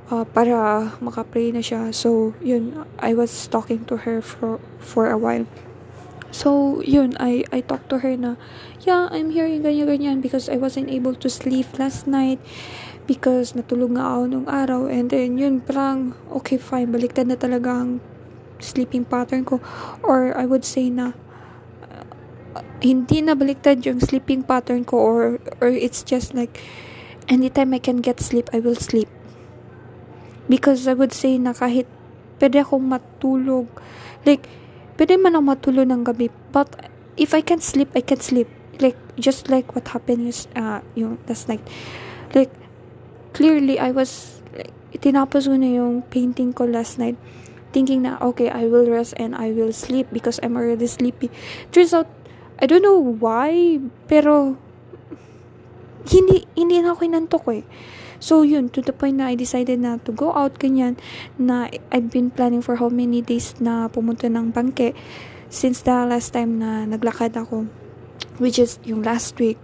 uh, 0.09 0.25
para 0.25 0.93
makapray 1.01 1.53
na 1.53 1.61
siya. 1.61 1.93
So, 1.93 2.33
yun, 2.41 2.85
I 2.97 3.13
was 3.13 3.31
talking 3.47 3.85
to 3.91 4.07
her 4.07 4.21
for, 4.21 4.59
for 4.79 5.09
a 5.09 5.17
while. 5.17 5.45
So, 6.33 6.81
yun, 6.81 7.13
I, 7.21 7.45
I 7.53 7.61
talked 7.61 7.93
to 7.93 8.01
her 8.01 8.17
na, 8.17 8.41
yeah, 8.81 9.05
I'm 9.13 9.29
here, 9.29 9.45
ganyan, 9.45 9.85
ganyan, 9.85 10.17
because 10.17 10.49
I 10.49 10.57
wasn't 10.57 10.89
able 10.89 11.13
to 11.21 11.29
sleep 11.29 11.77
last 11.77 12.09
night 12.09 12.41
because 13.05 13.53
natulog 13.53 13.93
nga 13.93 14.01
ako 14.01 14.21
nung 14.25 14.47
araw. 14.49 14.89
And 14.89 15.13
then, 15.13 15.37
yun, 15.37 15.61
parang, 15.61 16.17
okay, 16.41 16.57
fine, 16.57 16.89
baliktad 16.89 17.29
na 17.29 17.37
talaga 17.37 17.85
ang 17.85 18.01
sleeping 18.57 19.05
pattern 19.05 19.45
ko. 19.45 19.61
Or, 20.01 20.33
I 20.33 20.49
would 20.49 20.65
say 20.65 20.89
na, 20.89 21.13
uh, 21.85 22.65
hindi 22.81 23.21
na 23.21 23.37
baliktad 23.37 23.85
yung 23.85 24.01
sleeping 24.01 24.41
pattern 24.41 24.89
ko 24.89 24.97
or, 24.97 25.37
or 25.61 25.69
it's 25.69 26.01
just 26.01 26.33
like, 26.33 26.57
anytime 27.29 27.77
I 27.77 27.79
can 27.79 28.01
get 28.01 28.17
sleep, 28.17 28.49
I 28.49 28.57
will 28.57 28.75
sleep. 28.75 29.07
Because 30.49 30.89
I 30.89 30.97
would 30.97 31.13
say 31.13 31.37
na 31.37 31.53
kahit 31.53 31.85
pwede 32.41 32.65
akong 32.65 32.89
matulog, 32.89 33.69
like, 34.25 34.49
pwede 34.97 35.17
man 35.17 35.37
ako 35.37 35.43
matulog 35.43 35.87
ng 35.89 36.03
gabi, 36.05 36.29
but 36.53 36.69
if 37.17 37.33
I 37.33 37.41
can 37.41 37.61
sleep, 37.61 37.93
I 37.95 38.01
can 38.01 38.19
sleep. 38.19 38.49
Like, 38.81 38.97
just 39.17 39.49
like 39.49 39.77
what 39.77 39.87
happened 39.93 40.27
is, 40.27 40.49
uh, 40.57 40.81
yung 40.97 41.21
last 41.29 41.49
night. 41.49 41.61
Like, 42.33 42.49
clearly, 43.33 43.77
I 43.77 43.93
was, 43.93 44.41
like, 44.53 44.73
tinapos 44.97 45.45
ko 45.45 45.55
na 45.57 45.69
yung 45.69 46.01
painting 46.09 46.53
ko 46.53 46.65
last 46.65 46.97
night, 46.97 47.17
thinking 47.69 48.05
na, 48.05 48.17
okay, 48.21 48.49
I 48.49 48.65
will 48.65 48.89
rest 48.89 49.13
and 49.17 49.37
I 49.37 49.53
will 49.53 49.73
sleep 49.73 50.09
because 50.09 50.41
I'm 50.41 50.57
already 50.57 50.89
sleepy. 50.89 51.29
Turns 51.69 51.93
out, 51.93 52.09
I 52.57 52.65
don't 52.65 52.81
know 52.81 52.97
why, 52.97 53.77
pero, 54.09 54.57
hindi, 56.09 56.45
hindi 56.57 56.81
na 56.81 56.97
ako 56.97 57.01
inantok 57.05 57.45
eh. 57.53 57.63
So, 58.23 58.47
yun, 58.47 58.71
to 58.71 58.79
the 58.79 58.95
point 58.95 59.19
na 59.19 59.27
I 59.27 59.35
decided 59.35 59.83
na 59.83 59.99
to 60.07 60.15
go 60.15 60.31
out, 60.31 60.55
ganyan, 60.55 60.95
na 61.35 61.67
I've 61.91 62.07
been 62.07 62.31
planning 62.31 62.63
for 62.63 62.79
how 62.79 62.87
many 62.87 63.19
days 63.19 63.59
na 63.59 63.91
pumunta 63.91 64.31
ng 64.31 64.55
bangke 64.55 64.95
since 65.51 65.83
the 65.83 66.07
last 66.07 66.31
time 66.31 66.55
na 66.55 66.87
naglakad 66.87 67.35
ako, 67.35 67.67
which 68.39 68.63
is 68.63 68.79
yung 68.87 69.03
last 69.03 69.35
week. 69.43 69.59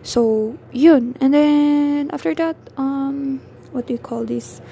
So, 0.00 0.56
yun. 0.72 1.12
And 1.20 1.36
then, 1.36 2.08
after 2.08 2.32
that, 2.40 2.56
um, 2.80 3.44
what 3.76 3.84
do 3.84 3.92
you 3.92 4.00
call 4.00 4.24
this? 4.24 4.64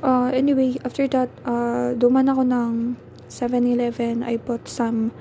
Uh, 0.00 0.32
anyway, 0.32 0.80
after 0.80 1.04
that, 1.12 1.28
uh, 1.44 1.92
duman 1.92 2.32
ako 2.32 2.40
ng 2.40 2.96
7-Eleven. 3.28 4.24
I 4.24 4.40
bought 4.40 4.64
some 4.64 5.12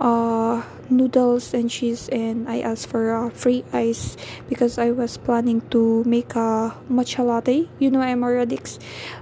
uh, 0.00 0.62
noodles 0.90 1.54
and 1.54 1.70
cheese 1.70 2.08
and 2.10 2.48
I 2.48 2.60
asked 2.60 2.88
for 2.88 3.14
uh, 3.14 3.30
free 3.30 3.64
ice 3.72 4.16
because 4.48 4.78
I 4.78 4.90
was 4.90 5.16
planning 5.16 5.62
to 5.70 6.04
make 6.04 6.34
a 6.34 6.76
matcha 6.90 7.24
latte. 7.24 7.68
You 7.78 7.90
know 7.90 8.00
I'm 8.00 8.22
already 8.22 8.58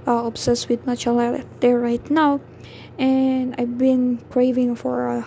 uh, 0.07 0.25
obsessed 0.25 0.69
with 0.69 0.85
matcha 0.85 1.15
latte 1.15 1.73
right 1.73 2.03
now 2.09 2.41
and 2.97 3.55
I've 3.57 3.77
been 3.77 4.23
craving 4.29 4.75
for 4.75 5.09
uh, 5.09 5.23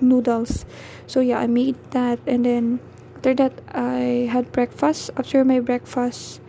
noodles. 0.00 0.64
So 1.06 1.20
yeah, 1.20 1.38
I 1.40 1.46
made 1.46 1.76
that 1.90 2.20
and 2.26 2.44
then 2.44 2.80
after 3.16 3.34
that 3.34 3.52
I 3.74 4.28
had 4.30 4.52
breakfast. 4.52 5.10
After 5.16 5.44
my 5.44 5.60
breakfast, 5.60 6.40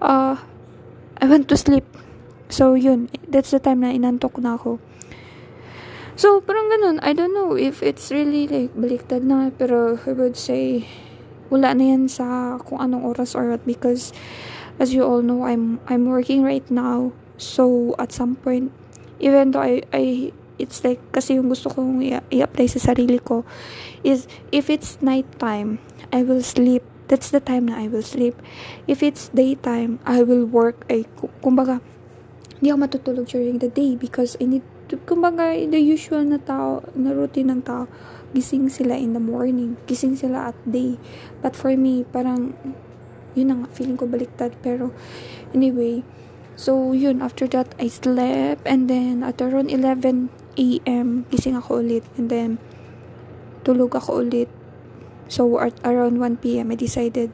uh, 0.00 0.36
I 1.20 1.26
went 1.26 1.48
to 1.48 1.56
sleep. 1.56 1.84
So 2.48 2.74
yun, 2.74 3.10
that's 3.28 3.50
the 3.50 3.58
time 3.58 3.80
na 3.80 3.92
inantok 3.92 4.38
na 4.38 4.54
ako. 4.54 4.78
So, 6.14 6.38
parang 6.38 6.70
ganun. 6.70 7.02
I 7.02 7.10
don't 7.10 7.34
know 7.34 7.58
if 7.58 7.82
it's 7.82 8.14
really 8.14 8.46
like 8.46 8.70
baliktad 8.78 9.26
na. 9.26 9.50
Pero 9.50 9.98
I 10.06 10.14
would 10.14 10.38
say, 10.38 10.86
wala 11.50 11.74
na 11.74 11.90
yan 11.90 12.06
sa 12.06 12.58
kung 12.62 12.78
anong 12.78 13.02
oras 13.02 13.34
or 13.34 13.50
what. 13.50 13.66
Because, 13.66 14.14
as 14.78 14.94
you 14.94 15.02
all 15.02 15.26
know, 15.26 15.42
I'm, 15.42 15.82
I'm 15.90 16.06
working 16.06 16.46
right 16.46 16.64
now. 16.70 17.10
So, 17.34 17.98
at 17.98 18.14
some 18.14 18.38
point, 18.38 18.70
even 19.18 19.50
though 19.50 19.66
I, 19.66 19.82
I 19.90 20.30
it's 20.58 20.86
like, 20.86 21.02
kasi 21.10 21.34
yung 21.34 21.50
gusto 21.50 21.66
kong 21.70 21.98
i-apply 22.30 22.66
sa 22.70 22.94
sarili 22.94 23.18
ko, 23.18 23.42
is, 24.06 24.30
if 24.54 24.70
it's 24.70 25.02
night 25.02 25.26
time, 25.42 25.82
I 26.14 26.22
will 26.22 26.42
sleep. 26.42 26.86
That's 27.08 27.34
the 27.34 27.42
time 27.42 27.68
na 27.68 27.76
I 27.82 27.90
will 27.90 28.06
sleep. 28.06 28.38
If 28.86 29.02
it's 29.02 29.28
daytime, 29.34 29.98
I 30.06 30.22
will 30.22 30.46
work. 30.46 30.86
Ay, 30.88 31.04
kumbaga, 31.42 31.82
hindi 32.62 32.72
ako 32.72 32.78
matutulog 32.80 33.26
during 33.28 33.58
the 33.60 33.68
day 33.68 33.92
because 33.92 34.38
I 34.40 34.48
need 34.48 34.64
kumbaga, 35.02 35.54
the 35.54 35.80
usual 35.80 36.22
na 36.22 36.38
tao, 36.38 36.82
na 36.94 37.10
routine 37.10 37.50
ng 37.50 37.62
tao, 37.62 37.90
gising 38.34 38.70
sila 38.70 38.98
in 38.98 39.14
the 39.14 39.22
morning, 39.22 39.78
gising 39.86 40.18
sila 40.18 40.50
at 40.50 40.58
day. 40.66 40.98
But 41.42 41.54
for 41.54 41.74
me, 41.74 42.06
parang, 42.06 42.54
yun 43.34 43.46
na 43.50 43.54
nga, 43.62 43.68
feeling 43.74 43.98
ko 43.98 44.06
baliktad. 44.06 44.54
Pero, 44.62 44.90
anyway, 45.54 46.02
so, 46.54 46.94
yun, 46.94 47.22
after 47.22 47.46
that, 47.54 47.74
I 47.78 47.90
slept, 47.90 48.66
and 48.66 48.90
then, 48.90 49.22
at 49.22 49.38
around 49.38 49.70
11 49.70 50.30
a.m., 50.58 51.26
gising 51.30 51.58
ako 51.58 51.82
ulit, 51.82 52.04
and 52.18 52.30
then, 52.30 52.58
tulog 53.62 53.94
ako 53.94 54.22
ulit. 54.22 54.50
So, 55.26 55.58
at 55.58 55.74
around 55.86 56.18
1 56.20 56.42
p.m., 56.42 56.70
I 56.70 56.76
decided, 56.76 57.32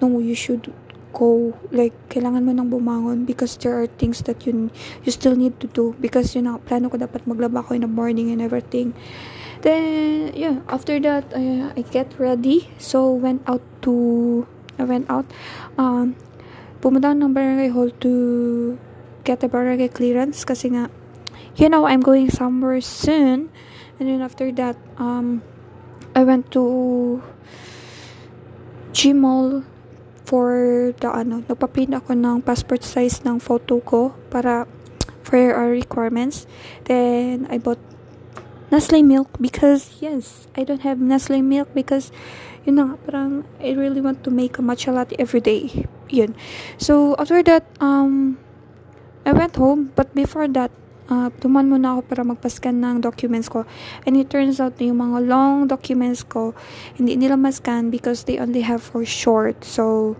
no, 0.00 0.18
you 0.18 0.34
should 0.34 0.72
go. 1.12 1.54
Like 1.70 1.94
kailangan 2.08 2.42
mo 2.46 2.52
nang 2.52 2.70
bumangon 2.70 3.26
because 3.26 3.56
there 3.58 3.76
are 3.76 3.86
things 3.86 4.22
that 4.26 4.46
you 4.46 4.70
you 5.04 5.10
still 5.12 5.34
need 5.34 5.58
to 5.60 5.66
do 5.66 5.94
because 6.00 6.34
yun 6.34 6.50
know, 6.50 6.58
plano 6.62 6.88
ko 6.88 6.98
dapat 6.98 7.26
maglaba 7.26 7.66
ko 7.66 7.74
in 7.74 7.82
the 7.82 7.90
morning 7.90 8.30
and 8.30 8.40
everything. 8.40 8.94
Then 9.60 10.32
yeah 10.32 10.64
after 10.70 10.96
that 11.04 11.28
uh, 11.36 11.76
I 11.76 11.82
get 11.84 12.16
ready. 12.16 12.70
So 12.80 13.12
went 13.12 13.44
out 13.44 13.62
to 13.84 14.46
I 14.80 14.84
went 14.88 15.10
out 15.12 15.28
um 15.76 16.16
pumunta 16.80 17.12
ng 17.12 17.36
barangay 17.36 17.70
hall 17.70 17.92
to 18.00 18.12
get 19.28 19.44
the 19.44 19.48
barangay 19.52 19.92
clearance 19.92 20.48
kasi 20.48 20.72
nga 20.72 20.88
you 21.60 21.68
know 21.68 21.84
I'm 21.84 22.00
going 22.00 22.32
somewhere 22.32 22.80
soon. 22.80 23.52
And 24.00 24.08
then 24.08 24.24
after 24.24 24.48
that 24.56 24.80
um 24.96 25.44
I 26.16 26.24
went 26.24 26.50
to 26.56 27.22
Gmall 28.90 29.62
for 30.30 30.94
the 31.02 31.10
ano, 31.10 31.42
nagpaprint 31.42 31.90
ako 31.90 32.14
ng 32.14 32.38
passport 32.46 32.86
size 32.86 33.26
ng 33.26 33.42
photo 33.42 33.82
ko 33.82 34.14
para 34.30 34.70
for 35.26 35.42
our 35.50 35.74
requirements. 35.74 36.46
Then 36.86 37.50
I 37.50 37.58
bought 37.58 37.82
Nestle 38.70 39.02
milk 39.02 39.26
because 39.42 39.98
yes, 39.98 40.46
I 40.54 40.62
don't 40.62 40.86
have 40.86 41.02
Nestle 41.02 41.42
milk 41.42 41.74
because 41.74 42.14
yun 42.62 42.78
na 42.78 42.94
parang 43.02 43.42
I 43.58 43.74
really 43.74 43.98
want 43.98 44.22
to 44.22 44.30
make 44.30 44.54
a 44.54 44.62
matcha 44.62 44.94
latte 44.94 45.18
every 45.18 45.42
day. 45.42 45.90
Yun. 46.06 46.38
So 46.78 47.18
after 47.18 47.42
that, 47.50 47.66
um, 47.82 48.38
I 49.26 49.34
went 49.34 49.58
home, 49.58 49.90
but 49.98 50.14
before 50.14 50.46
that, 50.54 50.70
uh, 51.10 51.28
tuman 51.42 51.66
muna 51.66 51.98
ako 51.98 52.00
para 52.06 52.22
magpascan 52.22 52.78
ng 52.78 53.02
documents 53.02 53.50
ko. 53.50 53.66
And 54.06 54.16
it 54.16 54.30
turns 54.30 54.62
out 54.62 54.78
yung 54.78 55.02
mga 55.02 55.26
long 55.26 55.66
documents 55.66 56.22
ko, 56.22 56.54
hindi 56.94 57.18
nila 57.18 57.34
mascan 57.34 57.90
because 57.90 58.24
they 58.24 58.38
only 58.38 58.62
have 58.62 58.80
for 58.80 59.02
short. 59.04 59.66
So, 59.66 60.14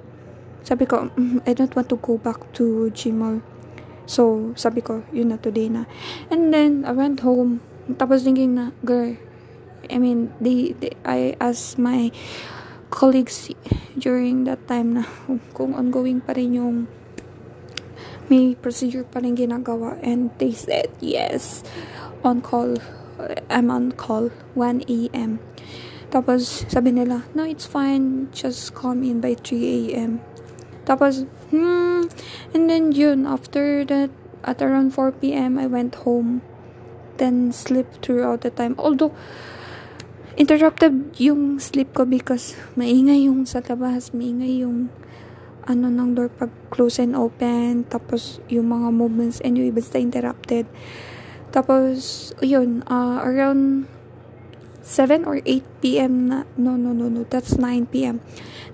sabi 0.66 0.84
ko, 0.84 1.08
mm, 1.14 1.46
I 1.46 1.54
don't 1.54 1.72
want 1.72 1.88
to 1.94 1.96
go 1.96 2.18
back 2.18 2.42
to 2.58 2.90
Gmail. 2.92 3.40
So, 4.10 4.52
sabi 4.58 4.82
ko, 4.82 5.06
yun 5.14 5.30
na 5.30 5.38
today 5.38 5.70
na. 5.70 5.86
And 6.28 6.50
then, 6.50 6.82
I 6.82 6.92
went 6.92 7.22
home. 7.22 7.62
Tapos 7.94 8.26
thinking 8.26 8.58
na, 8.58 8.74
girl, 8.82 9.14
I 9.86 9.96
mean, 9.98 10.34
they, 10.42 10.74
they 10.76 10.92
I 11.06 11.38
asked 11.40 11.78
my 11.78 12.10
colleagues 12.90 13.50
during 13.94 14.44
that 14.44 14.66
time 14.66 14.98
na 14.98 15.06
kung 15.54 15.78
ongoing 15.78 16.20
pa 16.20 16.34
rin 16.34 16.58
yung 16.58 16.76
may 18.30 18.54
procedure 18.54 19.02
pa 19.02 19.18
rin 19.18 19.34
ginagawa 19.34 19.98
and 20.00 20.30
they 20.38 20.54
said 20.54 20.86
yes 21.02 21.66
on 22.22 22.38
call 22.40 22.78
I'm 23.50 23.68
on 23.68 23.92
call 23.92 24.32
1 24.54 24.88
a.m. 24.88 25.44
Tapos 26.08 26.64
sabi 26.70 26.94
nila 26.94 27.26
no 27.36 27.44
it's 27.44 27.66
fine 27.66 28.32
just 28.32 28.72
come 28.72 29.04
in 29.04 29.20
by 29.20 29.34
3 29.34 29.92
a.m. 29.92 30.22
Tapos 30.86 31.26
hmm 31.50 32.08
and 32.54 32.70
then 32.70 32.94
yun 32.94 33.26
after 33.26 33.84
that 33.84 34.08
at 34.46 34.62
around 34.62 34.96
4 34.96 35.12
p.m. 35.20 35.58
I 35.60 35.66
went 35.66 36.06
home 36.06 36.40
then 37.20 37.52
sleep 37.52 37.86
throughout 38.00 38.40
the 38.40 38.48
time 38.48 38.72
although 38.80 39.12
interrupted 40.40 41.12
yung 41.20 41.60
sleep 41.60 41.92
ko 41.92 42.08
because 42.08 42.56
maingay 42.72 43.28
yung 43.28 43.44
sa 43.44 43.60
labas 43.60 44.16
maingay 44.16 44.64
yung 44.64 44.88
ano 45.70 45.86
ng 45.86 46.18
door 46.18 46.26
pag 46.26 46.50
close 46.74 46.98
and 46.98 47.14
open 47.14 47.86
tapos 47.86 48.42
yung 48.50 48.74
mga 48.74 48.90
movements 48.90 49.38
anyway 49.46 49.70
basta 49.70 50.02
interrupted 50.02 50.66
tapos 51.54 52.30
yun 52.42 52.82
uh, 52.90 53.22
around 53.22 53.86
7 54.82 55.22
or 55.22 55.38
8 55.46 55.62
p.m. 55.78 56.26
na 56.26 56.38
no 56.58 56.74
no 56.74 56.90
no 56.90 57.06
no 57.06 57.22
that's 57.30 57.54
9 57.54 57.86
p.m. 57.94 58.18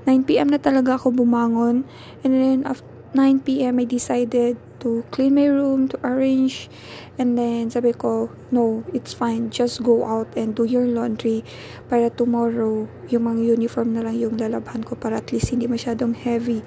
9 0.08 0.24
p.m. 0.24 0.48
na 0.48 0.56
talaga 0.56 0.96
ako 0.96 1.12
bumangon 1.12 1.84
and 2.24 2.32
then 2.32 2.64
after 2.64 2.88
9 3.16 3.40
p.m. 3.48 3.80
I 3.80 3.88
decided 3.88 4.60
to 4.80 5.04
clean 5.10 5.34
my 5.34 5.46
room, 5.46 5.88
to 5.88 5.96
arrange. 6.04 6.68
And 7.18 7.38
then, 7.38 7.70
sabi 7.70 7.92
ko, 7.92 8.30
no, 8.50 8.84
it's 8.92 9.12
fine. 9.16 9.50
Just 9.50 9.82
go 9.82 10.04
out 10.04 10.28
and 10.36 10.54
do 10.54 10.64
your 10.64 10.84
laundry 10.84 11.44
para 11.88 12.10
tomorrow, 12.10 12.88
yung 13.08 13.24
mga 13.24 13.56
uniform 13.56 13.96
na 13.96 14.04
lang 14.04 14.20
yung 14.20 14.36
lalabhan 14.36 14.84
ko 14.84 14.96
para 14.96 15.22
at 15.22 15.32
least 15.32 15.50
hindi 15.50 15.64
masyadong 15.66 16.12
heavy. 16.12 16.60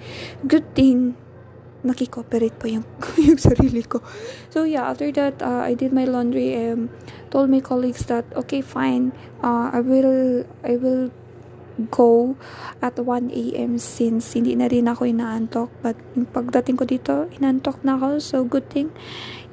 Good 0.48 0.74
thing, 0.74 1.14
nakikooperate 1.84 2.58
pa 2.60 2.68
yung, 2.68 2.86
yung 3.28 3.40
sarili 3.40 3.86
ko. 3.86 4.04
So, 4.50 4.64
yeah, 4.64 4.90
after 4.90 5.12
that, 5.16 5.40
uh, 5.42 5.64
I 5.64 5.74
did 5.76 5.94
my 5.94 6.04
laundry 6.04 6.54
and 6.56 6.90
told 7.32 7.50
my 7.50 7.62
colleagues 7.62 8.06
that, 8.12 8.26
okay, 8.36 8.62
fine, 8.62 9.14
uh, 9.44 9.72
I 9.72 9.80
will, 9.80 10.44
I 10.64 10.76
will 10.76 11.12
go 11.88 12.36
at 12.84 13.00
1 13.00 13.32
a.m. 13.32 13.80
since 13.80 14.36
hindi 14.36 14.60
na 14.60 14.68
rin 14.68 14.92
ako 14.92 15.08
inaantok. 15.08 15.72
But 15.80 15.96
pagdating 16.36 16.76
ko 16.76 16.84
dito, 16.84 17.16
inantok 17.40 17.80
na 17.88 17.96
ako. 17.96 18.20
So, 18.20 18.44
good 18.44 18.68
thing. 18.68 18.92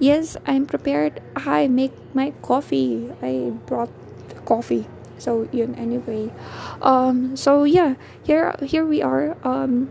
Yes, 0.02 0.34
I'm 0.42 0.66
prepared. 0.66 1.22
I 1.38 1.70
make 1.70 1.94
my 2.10 2.34
coffee. 2.42 3.14
I 3.22 3.54
brought 3.70 3.94
coffee. 4.42 4.90
So, 5.16 5.48
yun, 5.54 5.74
anyway. 5.78 6.34
Um, 6.82 7.38
so, 7.38 7.64
yeah. 7.64 7.94
Here, 8.26 8.52
here 8.60 8.84
we 8.84 9.00
are. 9.00 9.38
Um, 9.46 9.88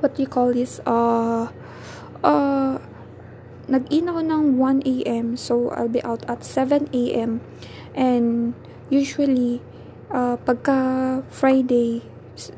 what 0.00 0.16
do 0.16 0.22
you 0.24 0.28
call 0.28 0.52
this? 0.52 0.80
Uh, 0.88 1.52
uh, 2.24 2.78
nag-in 3.68 4.10
ako 4.10 4.20
ng 4.24 4.44
1 4.58 4.82
a.m. 4.88 5.36
So, 5.36 5.70
I'll 5.76 5.92
be 5.92 6.02
out 6.02 6.24
at 6.26 6.42
7 6.42 6.90
a.m. 6.90 7.44
And, 7.94 8.54
usually, 8.90 9.62
uh, 10.10 10.36
pagka 10.42 11.22
Friday, 11.30 12.02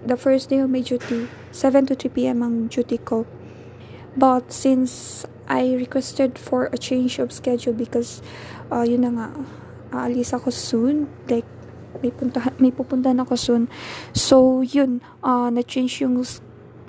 the 0.04 0.16
first 0.16 0.50
day 0.50 0.58
of 0.58 0.70
my 0.70 0.80
duty, 0.80 1.28
7 1.52 1.86
to 1.86 1.94
3 1.94 2.10
p.m. 2.10 2.42
ang 2.42 2.68
duty 2.68 2.98
ko. 2.98 3.26
But 4.16 4.52
since 4.52 5.24
I 5.48 5.72
requested 5.76 6.36
for 6.36 6.68
a 6.72 6.78
change 6.78 7.18
of 7.18 7.32
schedule 7.32 7.72
because 7.72 8.20
uh, 8.68 8.84
yun 8.84 9.08
na 9.08 9.10
nga, 9.12 9.28
aalis 9.92 10.32
ako 10.32 10.52
soon. 10.52 11.08
Like, 11.28 11.48
may, 12.00 12.12
punta, 12.12 12.52
may 12.56 12.72
pupuntahan 12.72 13.20
ako 13.20 13.36
soon. 13.36 13.62
So, 14.12 14.60
yun, 14.60 15.04
uh, 15.24 15.52
na-change 15.52 16.00
yung 16.00 16.24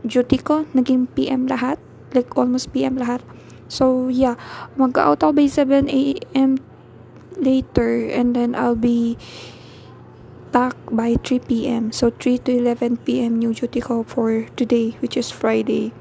duty 0.04 0.40
ko. 0.40 0.68
Naging 0.72 1.12
PM 1.16 1.48
lahat. 1.48 1.80
Like, 2.16 2.32
almost 2.40 2.72
PM 2.72 3.00
lahat. 3.00 3.24
So, 3.68 4.08
yeah, 4.08 4.36
mag-out 4.76 5.24
ako 5.24 5.34
by 5.36 5.48
7 5.48 5.90
a.m. 5.90 6.60
later 7.40 8.08
and 8.08 8.36
then 8.38 8.54
I'll 8.54 8.78
be 8.78 9.18
back 10.54 10.78
by 10.94 11.18
3 11.18 11.50
p.m. 11.50 11.92
So 11.92 12.14
3 12.14 12.38
to 12.46 12.62
11 12.62 13.02
p.m. 13.04 13.42
new 13.42 13.58
duty 13.58 13.82
ko 13.82 14.06
for 14.06 14.46
today, 14.54 14.94
which 15.02 15.18
is 15.18 15.34
Friday. 15.34 15.92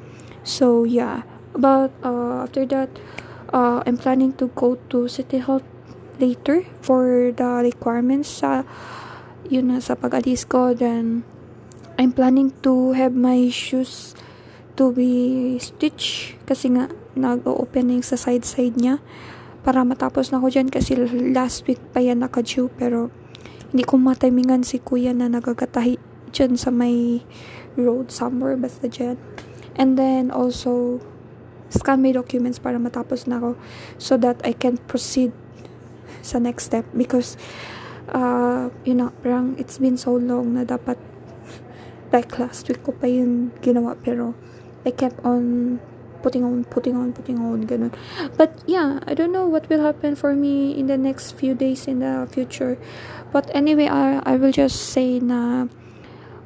So 0.45 0.85
yeah, 0.85 1.25
but 1.57 1.91
uh, 2.05 2.45
after 2.45 2.69
that, 2.69 2.93
uh, 3.51 3.81
I'm 3.89 3.97
planning 3.97 4.37
to 4.37 4.53
go 4.53 4.77
to 4.93 5.09
City 5.09 5.41
Hall 5.41 5.65
later 6.21 6.69
for 6.85 7.33
the 7.33 7.65
requirements 7.65 8.45
sa 8.45 8.69
yun 9.49 9.73
na 9.73 9.81
sa 9.81 9.97
pag-alis 9.97 10.45
ko. 10.45 10.77
Then 10.77 11.25
I'm 11.97 12.13
planning 12.13 12.53
to 12.61 12.93
have 12.93 13.17
my 13.17 13.49
shoes 13.49 14.13
to 14.77 14.93
be 14.93 15.57
stitched 15.57 16.37
kasi 16.45 16.77
nga 16.77 16.93
nag-open 17.17 17.89
na 17.89 17.93
yung 18.01 18.07
sa 18.07 18.21
side-side 18.21 18.77
niya 18.77 19.01
para 19.65 19.85
matapos 19.85 20.29
na 20.29 20.41
ako 20.41 20.49
dyan 20.53 20.69
kasi 20.69 20.97
last 21.33 21.65
week 21.69 21.79
pa 21.93 22.01
yan 22.01 22.21
naka-due 22.25 22.73
pero 22.77 23.13
hindi 23.73 23.89
ko 23.89 23.97
matimingan 23.97 24.63
si 24.63 24.79
kuya 24.79 25.17
na 25.17 25.33
nagagatahi 25.33 25.97
dyan 26.29 26.61
sa 26.61 26.69
may 26.69 27.25
road 27.77 28.13
somewhere, 28.13 28.57
basta 28.61 28.85
dyan. 28.89 29.17
And 29.81 29.97
then, 29.97 30.29
also, 30.29 31.01
scan 31.73 32.05
my 32.05 32.13
documents 32.13 32.61
para 32.61 32.77
matapos 32.77 33.25
na 33.25 33.41
ako 33.41 33.57
so 33.97 34.21
that 34.21 34.37
I 34.45 34.53
can 34.53 34.77
proceed 34.77 35.33
sa 36.21 36.37
next 36.37 36.69
step 36.69 36.85
because 36.93 37.41
uh, 38.13 38.69
you 38.85 38.93
know, 38.93 39.11
parang 39.25 39.57
it's 39.57 39.81
been 39.81 39.97
so 39.97 40.15
long 40.21 40.55
na 40.55 40.69
dapat 40.69 41.01
like 42.13 42.37
last 42.37 42.69
week 42.69 42.85
ko 42.85 42.93
pa 42.93 43.09
yun 43.09 43.57
ginawa 43.65 43.97
pero 43.97 44.37
I 44.85 44.93
kept 44.93 45.25
on 45.25 45.79
putting 46.23 46.45
on, 46.45 46.65
putting 46.65 46.97
on, 46.97 47.13
putting 47.13 47.39
on, 47.39 47.67
ganun. 47.67 47.93
But 48.39 48.63
yeah, 48.67 49.01
I 49.07 49.15
don't 49.15 49.33
know 49.33 49.47
what 49.47 49.69
will 49.69 49.83
happen 49.83 50.15
for 50.15 50.35
me 50.35 50.79
in 50.79 50.87
the 50.87 50.97
next 50.97 51.33
few 51.33 51.55
days 51.55 51.87
in 51.87 52.01
the 52.01 52.29
future. 52.31 52.79
But 53.33 53.51
anyway, 53.55 53.89
I, 53.89 54.23
I 54.25 54.37
will 54.37 54.53
just 54.53 54.95
say 54.95 55.19
na 55.19 55.67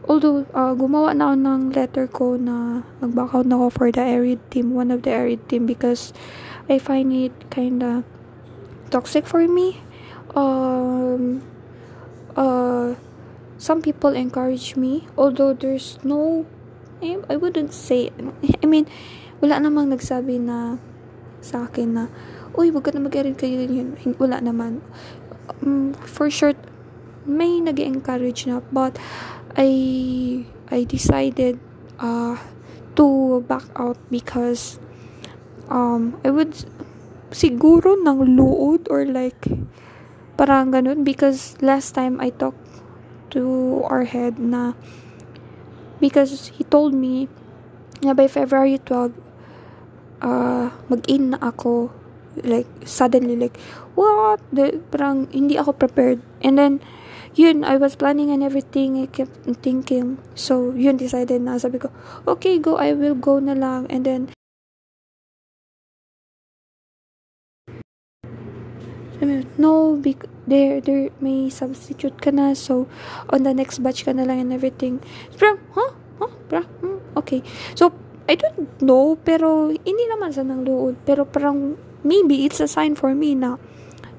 although 0.09 0.47
uh, 0.55 0.73
gumawa 0.75 1.15
na 1.15 1.35
ako 1.35 1.37
ng 1.37 1.63
letter 1.75 2.07
ko 2.07 2.39
na 2.39 2.87
nag-back 3.03 3.35
out 3.35 3.47
na 3.47 3.59
ako 3.59 3.69
for 3.71 3.89
the 3.91 4.03
arid 4.03 4.39
team, 4.51 4.73
one 4.73 4.91
of 4.91 5.03
the 5.03 5.11
arid 5.11 5.43
team 5.51 5.67
because 5.67 6.15
I 6.71 6.79
find 6.79 7.13
it 7.13 7.35
kinda 7.51 8.07
toxic 8.91 9.27
for 9.27 9.47
me. 9.47 9.83
Um, 10.35 11.43
uh, 12.37 12.95
some 13.59 13.83
people 13.83 14.15
encourage 14.15 14.77
me, 14.77 15.09
although 15.17 15.53
there's 15.53 15.99
no, 16.05 16.47
I 17.03 17.37
wouldn't 17.37 17.73
say, 17.73 18.11
I 18.63 18.67
mean, 18.67 18.87
wala 19.41 19.61
namang 19.61 19.93
nagsabi 19.93 20.41
na 20.41 20.81
sa 21.45 21.69
akin 21.69 21.89
na, 21.93 22.05
uy, 22.57 22.73
wag 22.73 22.89
ka 22.89 22.91
na 22.97 23.05
mag-arid 23.05 23.37
kayo 23.37 23.63
yun. 23.63 23.95
Wala 24.17 24.41
naman. 24.41 24.81
Um, 25.63 25.95
for 25.95 26.27
sure, 26.33 26.57
may 27.27 27.59
nag 27.59 27.83
encourage 27.83 28.47
na 28.47 28.63
but 28.71 28.95
I 29.59 30.47
I 30.71 30.87
decided 30.87 31.59
uh 31.99 32.39
to 32.95 33.43
back 33.51 33.67
out 33.75 33.99
because 34.09 34.79
um 35.67 36.17
I 36.23 36.31
would 36.31 36.55
siguro 37.35 37.99
ng 37.99 38.39
load 38.39 38.87
or 38.87 39.03
like 39.05 39.43
parang 40.39 40.71
ganun 40.71 41.03
because 41.03 41.59
last 41.59 41.99
time 41.99 42.23
I 42.23 42.31
talked 42.31 42.63
to 43.35 43.83
our 43.91 44.07
head 44.07 44.39
na 44.39 44.79
because 45.99 46.55
he 46.55 46.63
told 46.63 46.95
me 46.95 47.27
na 48.07 48.15
by 48.15 48.31
February 48.31 48.79
12 48.79 49.26
uh, 50.23 50.71
mag-in 50.89 51.35
na 51.35 51.39
ako 51.41 51.91
like 52.45 52.69
suddenly 52.85 53.33
like 53.33 53.57
what 53.97 54.41
the 54.53 54.77
parang 54.93 55.25
hindi 55.33 55.57
ako 55.57 55.73
prepared 55.73 56.21
and 56.45 56.61
then 56.61 56.85
yun, 57.37 57.65
I 57.65 57.77
was 57.77 57.95
planning 57.95 58.33
and 58.33 58.43
everything. 58.43 58.97
I 58.97 59.07
kept 59.07 59.45
thinking. 59.61 60.19
So, 60.35 60.73
yun, 60.73 60.97
decided 60.97 61.45
na. 61.45 61.61
Sabi 61.61 61.79
ko, 61.79 61.93
okay, 62.27 62.59
go, 62.59 62.81
I 62.81 62.97
will 62.97 63.15
go 63.15 63.39
na 63.39 63.53
lang. 63.53 63.87
And 63.93 64.09
then, 64.09 64.33
no, 69.61 70.01
bec- 70.01 70.33
there, 70.49 70.81
there, 70.81 71.13
may 71.21 71.53
substitute 71.53 72.21
ka 72.21 72.33
na. 72.33 72.57
So, 72.57 72.89
on 73.29 73.45
the 73.45 73.53
next 73.53 73.85
batch 73.85 74.09
ka 74.09 74.13
na 74.17 74.25
lang 74.25 74.41
and 74.41 74.53
everything. 74.53 75.05
Bro, 75.37 75.61
huh? 75.77 75.93
Huh? 76.17 76.65
Hmm? 76.81 76.99
Okay. 77.21 77.45
So, 77.77 77.93
I 78.27 78.35
don't 78.35 78.67
know, 78.83 79.15
pero 79.23 79.71
hindi 79.71 80.05
naman 80.11 80.35
sa 80.35 80.43
nang 80.43 80.67
lood. 80.67 80.99
Pero 81.07 81.23
parang 81.23 81.79
maybe 82.03 82.43
it's 82.43 82.59
a 82.59 82.67
sign 82.67 82.99
for 82.99 83.15
me 83.15 83.39
na 83.39 83.59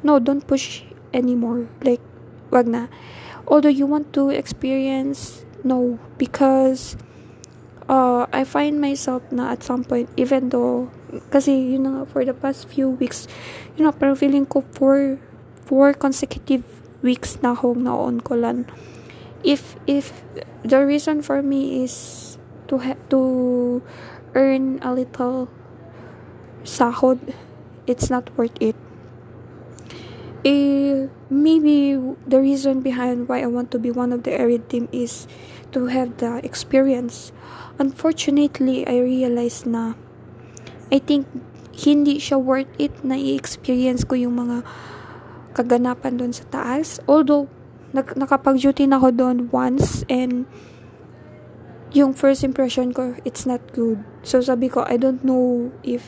no 0.04 0.20
don't 0.20 0.48
push 0.48 0.88
anymore. 1.12 1.68
Like 1.84 2.04
wag 2.52 2.72
na. 2.72 2.88
Although 3.48 3.72
you 3.72 3.88
want 3.88 4.16
to 4.16 4.32
experience 4.32 5.44
no 5.64 6.00
because 6.16 6.96
uh, 7.92 8.28
I 8.32 8.44
find 8.44 8.80
myself 8.80 9.24
na 9.32 9.52
at 9.52 9.64
some 9.64 9.84
point 9.84 10.08
even 10.16 10.50
though 10.50 10.92
kasi 11.32 11.56
you 11.56 11.80
know 11.80 12.06
for 12.08 12.24
the 12.24 12.36
past 12.36 12.68
few 12.68 12.92
weeks 13.00 13.28
you 13.76 13.84
know 13.84 13.92
parang 13.96 14.20
feeling 14.20 14.46
ko 14.46 14.64
for 14.76 15.18
four 15.64 15.96
consecutive 15.96 16.64
weeks 17.00 17.40
na 17.40 17.56
akong 17.56 17.88
naon 17.88 18.20
ko 18.20 18.36
lan 18.36 18.68
if 19.44 19.80
if 19.88 20.12
the 20.68 20.80
reason 20.84 21.24
for 21.24 21.40
me 21.40 21.84
is 21.84 22.27
to 22.68 22.78
ha- 22.78 23.00
to 23.10 23.82
earn 24.36 24.80
a 24.84 24.94
little 24.94 25.50
sahod 26.64 27.18
it's 27.88 28.12
not 28.12 28.30
worth 28.38 28.56
it 28.60 28.76
eh, 30.48 31.08
maybe 31.30 32.00
the 32.28 32.40
reason 32.40 32.80
behind 32.80 33.28
why 33.28 33.44
I 33.44 33.48
want 33.48 33.72
to 33.72 33.80
be 33.80 33.92
one 33.92 34.14
of 34.14 34.24
the 34.24 34.32
area 34.32 34.60
team 34.60 34.88
is 34.92 35.28
to 35.72 35.88
have 35.88 36.18
the 36.18 36.40
experience. 36.44 37.32
Unfortunately, 37.80 38.88
I 38.88 39.04
realized 39.04 39.68
na 39.68 40.00
I 40.88 41.00
think 41.04 41.28
hindi 41.78 42.18
siya 42.18 42.40
worth 42.40 42.72
it 42.80 42.96
na 43.04 43.20
i-experience 43.20 44.08
ko 44.08 44.16
yung 44.16 44.40
mga 44.40 44.64
kaganapan 45.54 46.18
doon 46.18 46.34
sa 46.34 46.48
taas. 46.50 46.98
Although, 47.06 47.52
nak- 47.92 48.18
nakapag-duty 48.18 48.88
na 48.88 48.98
ako 48.98 49.10
doon 49.14 49.38
once 49.52 50.08
and 50.08 50.48
yung 51.96 52.12
first 52.12 52.44
impression 52.44 52.92
ko, 52.92 53.16
it's 53.24 53.46
not 53.46 53.62
good. 53.72 54.04
So, 54.24 54.42
sabi 54.42 54.68
ko, 54.68 54.84
I 54.84 54.98
don't 54.98 55.24
know 55.24 55.72
if 55.84 56.04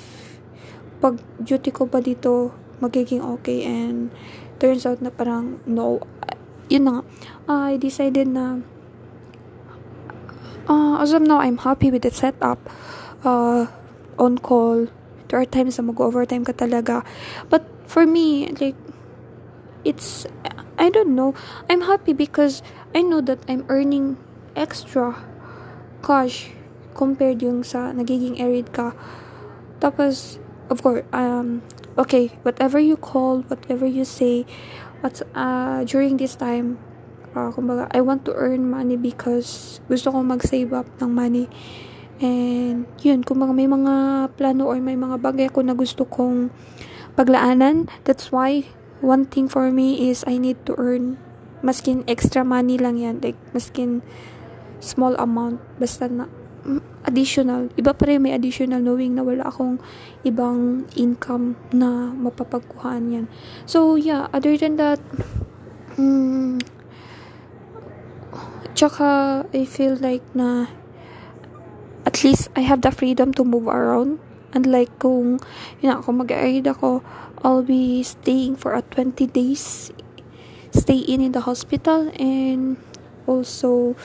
pag 1.00 1.20
duty 1.40 1.72
ko 1.72 1.88
pa 1.88 2.04
dito, 2.04 2.52
magiging 2.84 3.24
okay. 3.40 3.64
And 3.64 4.12
turns 4.60 4.84
out 4.84 5.00
na 5.00 5.12
parang 5.12 5.64
no. 5.64 6.04
Yun 6.68 6.84
na 6.84 6.92
nga. 6.92 7.04
Uh, 7.48 7.64
I 7.72 7.76
decided 7.80 8.28
na 8.28 8.62
uh, 10.68 11.02
as 11.02 11.16
of 11.16 11.24
now 11.24 11.40
I'm 11.40 11.58
happy 11.64 11.90
with 11.90 12.04
the 12.04 12.12
setup 12.12 12.60
uh, 13.24 13.72
on 14.20 14.38
call. 14.38 14.88
There 15.32 15.40
are 15.40 15.48
times 15.48 15.80
na 15.80 15.88
mag-overtime 15.88 16.44
ka 16.44 16.54
talaga. 16.54 17.08
But 17.48 17.66
for 17.88 18.06
me 18.06 18.52
like 18.60 18.78
it's 19.88 20.28
I 20.80 20.92
don't 20.92 21.16
know. 21.16 21.34
I'm 21.72 21.88
happy 21.88 22.14
because 22.14 22.62
I 22.96 23.02
know 23.02 23.24
that 23.24 23.40
I'm 23.48 23.64
earning 23.68 24.20
extra 24.56 25.29
cash 26.02 26.52
compared 26.96 27.40
yung 27.40 27.64
sa 27.64 27.92
nagiging 27.96 28.40
arid 28.42 28.72
ka 28.76 28.96
tapos 29.80 30.40
of 30.68 30.84
course 30.84 31.04
um 31.16 31.64
okay, 32.00 32.32
whatever 32.48 32.80
you 32.80 32.96
call, 32.96 33.44
whatever 33.52 33.84
you 33.84 34.08
say, 34.08 34.48
but 35.04 35.20
uh, 35.36 35.84
during 35.84 36.16
this 36.16 36.40
time, 36.40 36.80
uh, 37.36 37.52
kumbaga, 37.52 37.92
I 37.92 38.00
want 38.00 38.24
to 38.26 38.34
earn 38.40 38.72
money 38.72 38.96
because 38.96 39.80
gusto 39.92 40.16
ko 40.16 40.24
mag-save 40.24 40.72
up 40.72 40.88
ng 41.04 41.12
money. 41.12 41.52
And, 42.24 42.88
yun, 43.04 43.28
kumbaga 43.28 43.52
may 43.52 43.68
mga 43.68 44.28
plano 44.40 44.72
or 44.72 44.80
may 44.80 44.96
mga 44.96 45.20
bagay 45.20 45.46
ako 45.52 45.60
na 45.68 45.76
gusto 45.76 46.08
kong 46.08 46.52
paglaanan. 47.20 47.92
That's 48.08 48.32
why, 48.32 48.64
one 49.04 49.28
thing 49.28 49.52
for 49.52 49.72
me 49.72 50.08
is 50.08 50.24
I 50.24 50.40
need 50.40 50.64
to 50.72 50.76
earn 50.80 51.20
maskin 51.60 52.08
extra 52.08 52.48
money 52.48 52.80
lang 52.80 52.96
yan. 52.96 53.20
Like, 53.20 53.40
maskin 53.52 54.04
small 54.80 55.16
amount. 55.16 55.60
Basta 55.80 56.08
na, 56.08 56.28
additional. 57.08 57.72
Iba 57.80 57.96
pa 57.96 58.04
rin 58.08 58.24
may 58.24 58.36
additional 58.36 58.84
knowing 58.84 59.16
na 59.16 59.24
wala 59.24 59.48
akong 59.48 59.80
ibang 60.28 60.86
income 61.00 61.56
na 61.72 62.12
mapapagkuhaan 62.12 63.14
yan. 63.14 63.26
So, 63.64 63.96
yeah, 63.96 64.28
other 64.36 64.56
than 64.60 64.76
that, 64.76 65.00
mm, 65.96 66.60
tsaka, 68.76 69.44
I 69.52 69.64
feel 69.64 69.96
like 70.00 70.24
na 70.36 70.68
at 72.04 72.24
least 72.24 72.50
I 72.56 72.66
have 72.66 72.82
the 72.82 72.92
freedom 72.92 73.32
to 73.38 73.44
move 73.44 73.68
around. 73.68 74.20
Unlike 74.50 74.98
kung, 74.98 75.38
yun 75.78 76.02
know, 76.02 76.10
mag-aid 76.10 76.66
ako, 76.66 77.06
I'll 77.46 77.62
be 77.62 78.02
staying 78.02 78.58
for 78.58 78.74
a 78.74 78.82
20 78.82 79.30
days 79.30 79.94
stay 80.74 81.02
in 81.02 81.22
in 81.22 81.32
the 81.34 81.42
hospital 81.42 82.10
and 82.18 82.78
also 83.26 83.96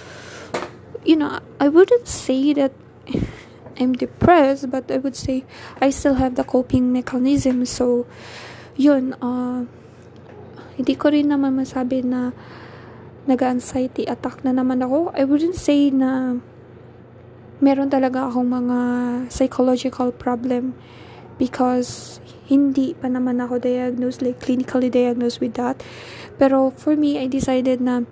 you 1.05 1.17
know, 1.17 1.41
I 1.61 1.69
wouldn't 1.69 2.09
say 2.09 2.53
that 2.55 2.73
I'm 3.81 3.93
depressed, 3.93 4.71
but 4.71 4.91
I 4.91 4.99
would 4.99 5.17
say 5.17 5.45
I 5.81 5.91
still 5.91 6.15
have 6.15 6.35
the 6.35 6.45
coping 6.45 6.93
mechanism. 6.93 7.65
So, 7.67 8.07
yun, 8.77 9.15
uh, 9.21 9.67
hindi 10.75 10.95
ko 10.99 11.11
rin 11.13 11.31
naman 11.31 11.55
masabi 11.55 12.03
na 12.03 12.33
nag-anxiety 13.25 14.05
attack 14.05 14.45
na 14.45 14.53
naman 14.53 14.83
ako. 14.85 15.13
I 15.15 15.25
wouldn't 15.25 15.57
say 15.57 15.89
na 15.91 16.39
meron 17.63 17.89
talaga 17.89 18.29
akong 18.29 18.51
mga 18.51 18.79
psychological 19.33 20.13
problem 20.13 20.75
because 21.41 22.21
hindi 22.45 22.93
pa 22.93 23.09
naman 23.09 23.41
ako 23.41 23.59
diagnosed, 23.59 24.21
like 24.21 24.39
clinically 24.39 24.93
diagnosed 24.93 25.41
with 25.41 25.57
that. 25.57 25.81
Pero 26.37 26.75
for 26.77 26.95
me, 26.99 27.17
I 27.17 27.27
decided 27.31 27.81
na 27.81 28.05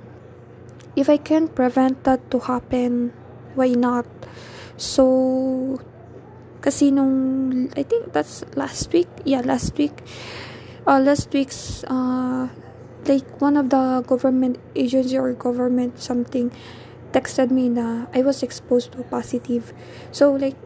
if 0.97 1.09
I 1.09 1.17
can 1.17 1.49
prevent 1.49 2.05
that 2.05 2.31
to 2.31 2.39
happen, 2.41 3.13
why 3.55 3.73
not? 3.73 4.07
So, 4.77 5.79
kasi 6.61 6.91
nung, 6.91 7.71
I 7.77 7.83
think 7.83 8.13
that's 8.13 8.45
last 8.57 8.93
week, 8.93 9.09
yeah, 9.25 9.41
last 9.41 9.77
week, 9.77 10.05
uh, 10.87 11.01
last 11.01 11.33
week's, 11.33 11.85
uh, 11.85 12.49
like 13.07 13.27
one 13.41 13.57
of 13.57 13.71
the 13.71 14.05
government 14.07 14.59
agency 14.77 15.19
or 15.19 15.33
government 15.35 15.99
something 15.99 16.53
texted 17.13 17.51
me 17.51 17.69
na 17.69 18.07
I 18.15 18.23
was 18.23 18.43
exposed 18.43 18.93
to 18.93 19.03
positive. 19.05 19.73
So, 20.13 20.33
like, 20.33 20.57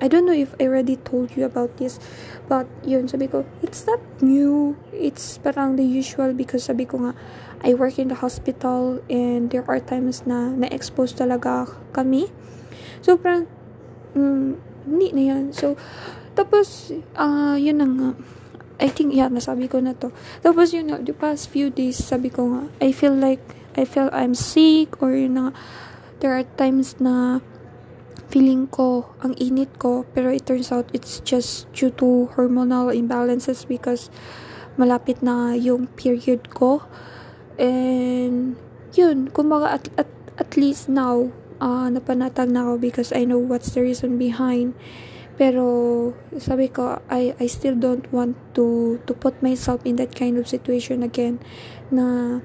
I 0.00 0.08
don't 0.08 0.24
know 0.24 0.32
if 0.32 0.54
I 0.58 0.64
already 0.64 0.96
told 0.96 1.36
you 1.36 1.44
about 1.44 1.76
this, 1.76 2.00
but 2.48 2.66
yun, 2.82 3.06
sabi 3.06 3.28
ko, 3.28 3.44
it's 3.60 3.84
not 3.86 4.00
new. 4.24 4.76
It's 4.96 5.36
parang 5.36 5.76
the 5.76 5.84
usual 5.84 6.32
because 6.32 6.64
sabi 6.64 6.88
ko 6.88 7.04
nga, 7.04 7.12
I 7.60 7.76
work 7.76 8.00
in 8.00 8.08
the 8.08 8.18
hospital 8.18 9.04
and 9.12 9.52
there 9.52 9.64
are 9.68 9.80
times 9.80 10.24
na 10.24 10.52
na-expose 10.56 11.12
talaga 11.12 11.68
kami. 11.92 12.32
So, 13.04 13.20
parang, 13.20 13.48
mm, 14.16 14.56
hindi 14.88 15.08
na 15.12 15.22
yan. 15.36 15.44
So, 15.52 15.76
tapos, 16.32 16.88
uh, 17.16 17.56
yun 17.60 17.84
na 17.84 17.86
nga. 17.88 18.10
I 18.80 18.88
think, 18.88 19.12
yeah, 19.12 19.28
nasabi 19.28 19.68
ko 19.68 19.84
na 19.84 19.92
to. 19.92 20.08
Tapos, 20.40 20.72
yun 20.72 20.88
nga, 20.88 20.98
the 21.04 21.12
past 21.12 21.52
few 21.52 21.68
days, 21.68 22.00
sabi 22.00 22.32
ko 22.32 22.48
nga, 22.48 22.62
I 22.80 22.96
feel 22.96 23.12
like, 23.12 23.44
I 23.76 23.84
feel 23.84 24.08
I'm 24.12 24.32
sick 24.32 24.96
or 25.04 25.12
yun 25.12 25.36
na, 25.36 25.52
there 26.24 26.32
are 26.32 26.44
times 26.56 26.96
na 26.96 27.44
feeling 28.30 28.70
ko 28.70 29.10
ang 29.26 29.34
init 29.42 29.74
ko 29.82 30.06
pero 30.14 30.30
it 30.30 30.46
turns 30.46 30.70
out 30.70 30.86
it's 30.94 31.18
just 31.26 31.66
due 31.74 31.90
to 31.90 32.30
hormonal 32.38 32.94
imbalances 32.94 33.66
because 33.66 34.06
malapit 34.78 35.18
na 35.18 35.58
yung 35.58 35.90
period 35.98 36.46
ko 36.54 36.86
And, 37.60 38.56
yun, 38.96 39.28
kumbaga 39.28 39.76
at, 39.76 39.84
at, 40.00 40.08
at 40.40 40.56
least 40.56 40.88
now, 40.88 41.28
uh, 41.60 41.92
napanatag 41.92 42.48
na 42.48 42.64
ako 42.64 42.80
because 42.80 43.12
I 43.12 43.28
know 43.28 43.36
what's 43.36 43.76
the 43.76 43.84
reason 43.84 44.16
behind. 44.16 44.72
Pero, 45.36 46.12
sabi 46.40 46.72
ko, 46.72 47.00
I, 47.08 47.36
I 47.36 47.46
still 47.48 47.76
don't 47.76 48.08
want 48.12 48.36
to, 48.56 49.00
to 49.04 49.12
put 49.12 49.40
myself 49.44 49.84
in 49.84 49.96
that 49.96 50.16
kind 50.16 50.36
of 50.40 50.48
situation 50.48 51.04
again. 51.04 51.40
Na, 51.92 52.40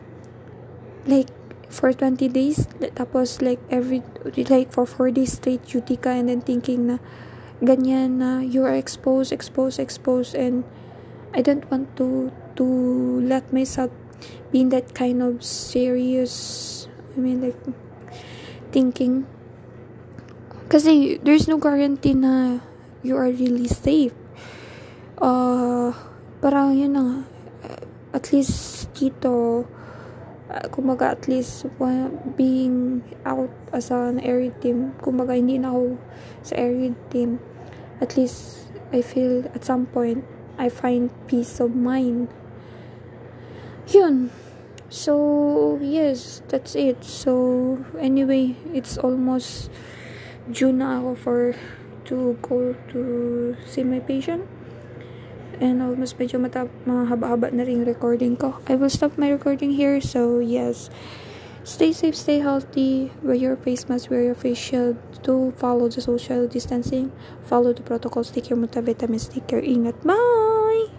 like, 1.07 1.31
for 1.71 1.91
20 1.91 2.27
days, 2.31 2.67
tapos, 2.95 3.39
like, 3.43 3.59
every, 3.71 4.03
like, 4.47 4.71
for 4.71 4.85
4 4.85 5.11
days 5.11 5.39
straight 5.39 5.63
duty 5.67 5.95
ka 5.95 6.11
and 6.11 6.27
then 6.27 6.39
thinking 6.39 6.87
na, 6.87 6.97
ganyan 7.59 8.19
na, 8.19 8.39
you 8.39 8.63
are 8.63 8.75
exposed, 8.75 9.31
exposed, 9.31 9.79
exposed, 9.79 10.35
and 10.35 10.63
I 11.35 11.43
don't 11.43 11.67
want 11.71 11.95
to, 11.99 12.31
to 12.55 12.65
let 13.27 13.51
myself 13.51 13.91
being 14.51 14.69
that 14.69 14.93
kind 14.93 15.21
of 15.21 15.43
serious 15.43 16.87
I 17.15 17.19
mean 17.19 17.41
like 17.41 17.59
thinking. 18.71 19.23
Kasi 20.67 21.21
there's 21.23 21.47
no 21.47 21.61
guarantee 21.61 22.17
na 22.17 22.59
you 23.05 23.15
are 23.15 23.31
really 23.31 23.69
safe. 23.71 24.13
Uh 25.21 25.95
parang 26.43 26.75
yun 26.75 26.91
na 26.91 27.05
at 28.15 28.31
least 28.31 28.87
dito 28.95 29.67
uh, 30.47 30.65
kumaga 30.71 31.11
at 31.11 31.27
least 31.27 31.67
being 32.39 33.03
out 33.27 33.51
as 33.75 33.91
an 33.91 34.23
area 34.23 34.51
team 34.63 34.95
kumaga 35.03 35.35
hindi 35.35 35.59
na 35.59 35.75
ako 35.75 35.99
sa 36.43 36.55
area 36.55 36.95
team. 37.11 37.39
At 37.99 38.15
least 38.19 38.67
I 38.91 39.03
feel 39.03 39.47
at 39.51 39.63
some 39.63 39.87
point 39.87 40.23
I 40.55 40.71
find 40.71 41.11
peace 41.27 41.59
of 41.59 41.75
mind 41.75 42.31
yun 43.95 44.27
so 44.91 45.79
yes 45.79 46.43
that's 46.51 46.75
it 46.75 46.99
so 46.99 47.79
anyway 47.97 48.51
it's 48.75 48.99
almost 48.99 49.71
June 50.51 50.83
na 50.83 50.99
ako 50.99 51.11
for 51.15 51.39
to 52.05 52.35
go 52.43 52.75
to 52.91 52.99
see 53.65 53.81
my 53.81 54.03
patient 54.03 54.43
And 55.59 55.79
almost 55.79 56.19
medyo 56.19 56.35
mata 56.35 56.67
mahaba-haba 56.83 57.51
na 57.55 57.63
rin 57.63 57.87
recording 57.87 58.35
ko. 58.35 58.59
I 58.67 58.75
will 58.75 58.91
stop 58.91 59.15
my 59.15 59.31
recording 59.31 59.71
here. 59.71 60.03
So, 60.03 60.39
yes. 60.43 60.91
Stay 61.63 61.95
safe, 61.95 62.13
stay 62.13 62.39
healthy. 62.43 63.09
Wear 63.23 63.33
your 63.33 63.55
face 63.57 63.89
mask, 63.89 64.11
wear 64.11 64.21
your 64.21 64.37
face 64.37 64.59
shield. 64.59 64.99
Do 65.23 65.55
follow 65.57 65.89
the 65.89 66.01
social 66.03 66.45
distancing. 66.45 67.09
Follow 67.47 67.73
the 67.73 67.81
protocols. 67.81 68.29
Take 68.29 68.51
your 68.51 68.59
multivitamins. 68.59 69.31
Take 69.31 69.47
care. 69.47 69.63
Ingat. 69.63 69.97
Bye! 70.05 70.44